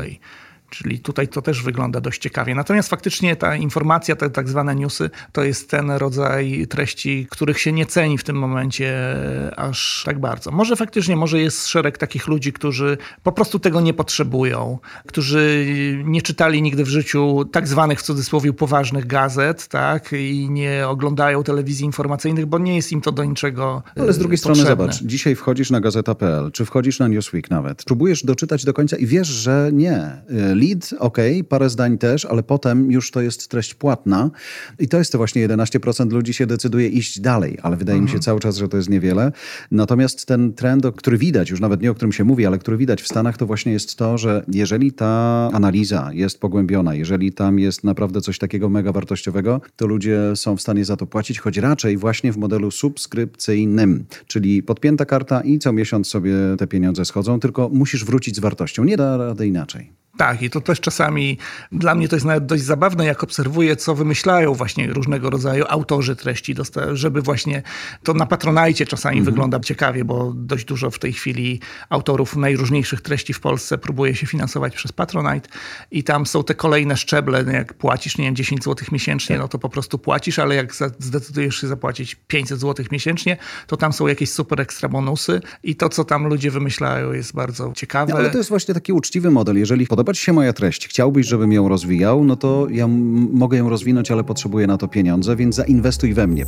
Czyli 0.71 0.99
tutaj 0.99 1.29
to 1.29 1.43
też 1.43 1.63
wygląda 1.63 2.01
dość 2.01 2.21
ciekawie. 2.21 2.55
Natomiast 2.55 2.89
faktycznie 2.89 3.37
ta 3.37 3.57
informacja, 3.57 4.17
te 4.17 4.31
tak 4.31 4.49
zwane 4.49 4.75
newsy, 4.75 5.11
to 5.33 5.45
jest 5.45 5.71
ten 5.71 5.91
rodzaj 5.91 6.67
treści, 6.71 7.27
których 7.31 7.61
się 7.61 7.73
nie 7.73 7.87
ceni 7.87 8.19
w 8.19 8.25
tym 8.25 8.37
momencie 8.37 9.17
aż 9.57 10.03
tak 10.07 10.21
bardzo. 10.21 10.51
Może 10.51 10.77
faktycznie, 10.77 11.17
może 11.17 11.41
jest 11.41 11.67
szereg 11.67 11.99
takich 11.99 12.27
ludzi, 12.27 12.53
którzy 12.53 12.99
po 13.23 13.33
prostu 13.33 13.59
tego 13.59 13.81
nie 13.81 13.95
potrzebują, 13.95 14.79
którzy 15.07 15.67
nie 16.05 16.23
czytali 16.23 16.63
nigdy 16.63 16.85
w 16.85 16.89
życiu 16.89 17.45
tak 17.53 17.69
zwanych 17.69 18.01
w 18.01 18.03
cudzysłowie 18.03 18.53
poważnych 18.53 19.07
gazet, 19.07 19.69
tak, 19.69 20.13
i 20.13 20.51
nie 20.51 20.89
oglądają 20.89 21.43
telewizji 21.43 21.87
informacyjnych, 21.87 22.47
bo 22.47 22.59
nie 22.59 22.77
jest 22.77 22.93
im 22.93 23.01
to 23.01 23.13
do 23.13 23.25
niczego 23.25 23.83
Ale 23.97 24.13
z 24.13 24.19
drugiej 24.19 24.39
potrzebne. 24.39 24.63
strony 24.63 24.77
zobacz, 24.77 25.03
dzisiaj 25.03 25.35
wchodzisz 25.35 25.71
na 25.71 25.81
gazeta.pl, 25.81 26.53
czy 26.53 26.65
wchodzisz 26.65 26.99
na 26.99 27.09
Newsweek 27.09 27.51
nawet, 27.51 27.85
próbujesz 27.85 28.25
doczytać 28.25 28.65
do 28.65 28.73
końca 28.73 28.97
i 28.97 29.07
wiesz, 29.07 29.29
że 29.29 29.71
nie. 29.73 30.23
Lead, 30.57 30.95
ok, 30.99 31.19
parę 31.49 31.71
zdań 31.71 31.99
też, 31.99 32.25
ale 32.25 32.43
potem 32.43 32.91
już 32.91 33.11
to 33.11 33.21
jest 33.21 33.49
treść 33.49 33.75
płatna 33.75 34.31
i 34.79 34.89
to 34.89 34.99
jest 34.99 35.13
to 35.13 35.19
właśnie 35.19 35.49
11% 35.49 36.13
ludzi 36.13 36.35
się 36.35 36.47
decyduje 36.47 36.89
iść 36.89 37.21
dalej, 37.21 37.59
ale 37.63 37.77
wydaje 37.77 37.95
mhm. 37.95 38.05
mi 38.05 38.09
się 38.09 38.17
mhm. 38.17 38.23
cały 38.23 38.41
czas, 38.41 38.57
że 38.57 38.69
to 38.69 38.77
jest 38.77 38.89
niewiele. 38.89 39.33
Natomiast 39.71 40.27
ten 40.27 40.53
trend, 40.53 40.87
który 40.97 41.19
widać, 41.19 41.51
już 41.51 41.61
nawet 41.61 41.83
nie 41.83 41.91
o 41.91 41.95
którym 41.95 42.13
się 42.13 42.25
mówi, 42.25 42.47
ale 42.47 42.59
który 42.59 42.77
widać 42.77 43.03
w 43.03 43.09
Stanach, 43.09 43.37
to 43.37 43.47
właśnie 43.47 43.73
jest 43.73 43.97
to, 43.97 44.19
że 44.19 44.45
jeżeli 44.49 44.93
ta 44.93 45.51
analiza 45.53 46.11
jest 46.13 46.41
pogłębiona, 46.41 46.95
jeżeli 46.95 47.33
tam 47.33 47.59
jest 47.59 47.85
naprawdę 47.85 48.21
coś 48.21 48.39
takiego 48.39 48.69
mega 48.69 48.93
wartościowego, 48.93 49.61
to 49.77 49.87
ludzie 49.87 50.21
są 50.35 50.57
w 50.57 50.61
stanie 50.61 50.85
za 50.85 50.97
to 50.97 51.07
płacić, 51.07 51.39
choć 51.39 51.59
raczej 51.59 51.97
właśnie 51.97 52.33
w 52.33 52.37
modelu 52.37 52.71
subskrypcyjnym, 52.71 54.05
czyli 54.27 54.63
podpięta 54.63 55.05
karta 55.05 55.41
i 55.41 55.59
co 55.59 55.73
miesiąc 55.73 56.09
sobie 56.09 56.35
te 56.59 56.67
pieniądze 56.67 57.05
schodzą, 57.05 57.41
tylko 57.41 57.69
musisz 57.69 58.05
wrócić 58.05 58.37
z 58.37 58.39
wartością. 58.39 58.85
Nie 58.85 58.97
da 58.97 59.17
rady 59.17 59.47
inaczej. 59.47 60.06
Tak, 60.17 60.43
i 60.43 60.51
to 60.51 60.61
też 60.61 60.81
czasami 60.81 61.39
dla 61.73 61.95
mnie 61.95 62.09
to 62.09 62.17
jest 62.17 62.27
nawet 62.27 62.47
dość 62.47 62.63
zabawne, 62.63 63.07
jak 63.07 63.25
obserwuję, 63.25 63.77
co 63.77 63.95
wymyślają 63.95 64.55
właśnie 64.55 64.93
różnego 64.93 65.31
rodzaju 65.31 65.65
autorzy 65.69 66.17
treści, 66.17 66.55
żeby 66.93 67.23
właśnie 67.23 67.63
to 68.03 68.15
na 68.15 68.27
Patronajcie 68.27 68.87
czasami 68.87 69.19
mhm. 69.19 69.35
wygląda 69.35 69.61
ciekawie, 69.61 70.05
bo 70.05 70.33
dość 70.37 70.65
dużo 70.65 70.91
w 70.91 70.99
tej 70.99 71.13
chwili 71.13 71.61
autorów 71.89 72.37
najróżniejszych 72.37 73.01
treści 73.01 73.33
w 73.33 73.41
Polsce 73.41 73.79
próbuje 73.79 74.15
się 74.15 74.27
finansować 74.27 74.77
przez 74.77 74.93
Patronite 74.93 75.49
i 75.91 76.05
tam 76.05 76.27
są 76.27 76.45
te 76.45 76.55
kolejne 76.55 76.97
szczeble, 76.97 77.45
no 77.45 77.53
jak 77.53 77.75
płacisz, 77.75 78.19
nie 78.19 78.25
wiem, 78.25 78.37
10 78.37 78.65
zł 78.65 78.89
miesięcznie, 78.93 79.37
tak. 79.37 79.43
no 79.43 79.49
to 79.49 79.59
po 79.59 79.69
prostu 79.69 79.99
płacisz, 79.99 80.39
ale 80.39 80.55
jak 80.55 80.75
zdecydujesz 80.99 81.61
się 81.61 81.67
zapłacić 81.67 82.15
500 82.15 82.61
zł 82.61 82.87
miesięcznie, 82.93 83.37
to 83.67 83.77
tam 83.77 83.93
są 83.93 84.07
jakieś 84.07 84.31
super 84.31 84.61
ekstra 84.61 84.89
bonusy 84.89 85.41
i 85.63 85.77
to, 85.77 85.89
co 85.89 86.05
tam 86.05 86.27
ludzie 86.27 86.51
wymyślają 86.51 87.13
jest 87.13 87.35
bardzo 87.35 87.73
ciekawe. 87.73 88.13
No, 88.13 88.19
ale 88.19 88.31
to 88.31 88.39
jest 88.39 88.49
właśnie 88.49 88.75
taki 88.75 88.93
uczciwy 88.93 89.31
model. 89.31 89.59
Jeżeli 89.59 89.87
podoba 90.07 90.15
Ci 90.15 90.25
się 90.25 90.33
moja 90.33 90.53
treść, 90.53 90.89
chciałbyś, 90.89 91.27
żebym 91.27 91.53
ją 91.53 91.69
rozwijał, 91.69 92.25
no 92.25 92.37
to 92.37 92.67
ja 92.71 92.89
mogę 93.33 93.59
ją 93.59 93.69
rozwinąć, 93.69 94.11
ale 94.11 94.25
potrzebuję 94.25 94.67
na 94.67 94.79
to 94.79 94.89
pieniądze, 94.89 95.37
więc 95.37 95.55
zainwestuj 95.55 96.15
we 96.15 96.27
mnie. 96.27 96.47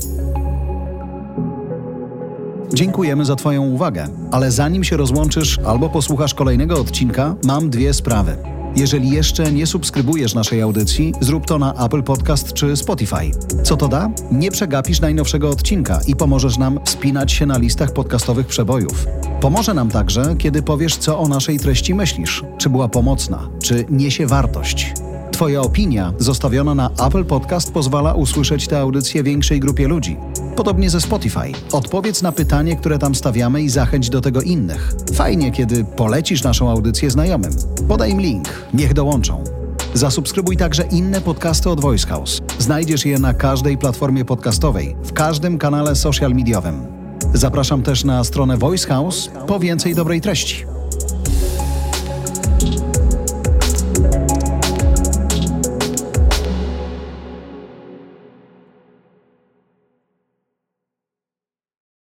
Dziękujemy 2.74 3.24
za 3.24 3.36
Twoją 3.36 3.62
uwagę, 3.62 4.08
ale 4.30 4.50
zanim 4.50 4.84
się 4.84 4.96
rozłączysz 4.96 5.58
albo 5.58 5.88
posłuchasz 5.88 6.34
kolejnego 6.34 6.80
odcinka, 6.80 7.34
mam 7.44 7.70
dwie 7.70 7.94
sprawy. 7.94 8.57
Jeżeli 8.78 9.10
jeszcze 9.10 9.52
nie 9.52 9.66
subskrybujesz 9.66 10.34
naszej 10.34 10.62
audycji, 10.62 11.14
zrób 11.20 11.46
to 11.46 11.58
na 11.58 11.86
Apple 11.86 12.02
Podcast 12.02 12.52
czy 12.52 12.76
Spotify. 12.76 13.30
Co 13.62 13.76
to 13.76 13.88
da? 13.88 14.10
Nie 14.32 14.50
przegapisz 14.50 15.00
najnowszego 15.00 15.50
odcinka 15.50 16.00
i 16.06 16.16
pomożesz 16.16 16.58
nam 16.58 16.80
wspinać 16.84 17.32
się 17.32 17.46
na 17.46 17.58
listach 17.58 17.92
podcastowych 17.92 18.46
przebojów. 18.46 19.06
Pomoże 19.40 19.74
nam 19.74 19.88
także, 19.88 20.34
kiedy 20.38 20.62
powiesz, 20.62 20.96
co 20.96 21.18
o 21.18 21.28
naszej 21.28 21.58
treści 21.58 21.94
myślisz, 21.94 22.44
czy 22.58 22.70
była 22.70 22.88
pomocna, 22.88 23.48
czy 23.62 23.84
niesie 23.90 24.26
wartość. 24.26 24.92
Twoja 25.38 25.60
opinia 25.60 26.12
zostawiona 26.18 26.74
na 26.74 26.90
Apple 27.06 27.24
Podcast 27.24 27.72
pozwala 27.72 28.14
usłyszeć 28.14 28.68
tę 28.68 28.80
audycję 28.80 29.22
większej 29.22 29.60
grupie 29.60 29.88
ludzi. 29.88 30.16
Podobnie 30.56 30.90
ze 30.90 31.00
Spotify. 31.00 31.52
Odpowiedz 31.72 32.22
na 32.22 32.32
pytanie, 32.32 32.76
które 32.76 32.98
tam 32.98 33.14
stawiamy 33.14 33.62
i 33.62 33.68
zachęć 33.68 34.10
do 34.10 34.20
tego 34.20 34.42
innych. 34.42 34.94
Fajnie, 35.14 35.52
kiedy 35.52 35.84
polecisz 35.84 36.42
naszą 36.42 36.70
audycję 36.70 37.10
znajomym. 37.10 37.52
Podaj 37.88 38.10
im 38.10 38.20
link, 38.20 38.48
niech 38.74 38.94
dołączą. 38.94 39.44
Zasubskrybuj 39.94 40.56
także 40.56 40.82
inne 40.82 41.20
podcasty 41.20 41.70
od 41.70 41.80
Voice 41.80 42.06
House. 42.08 42.40
Znajdziesz 42.58 43.06
je 43.06 43.18
na 43.18 43.34
każdej 43.34 43.78
platformie 43.78 44.24
podcastowej, 44.24 44.96
w 45.04 45.12
każdym 45.12 45.58
kanale 45.58 45.96
social 45.96 46.32
mediowym. 46.32 46.86
Zapraszam 47.34 47.82
też 47.82 48.04
na 48.04 48.24
stronę 48.24 48.56
Voice 48.56 48.88
House 48.88 49.30
po 49.46 49.58
więcej 49.58 49.94
dobrej 49.94 50.20
treści. 50.20 50.77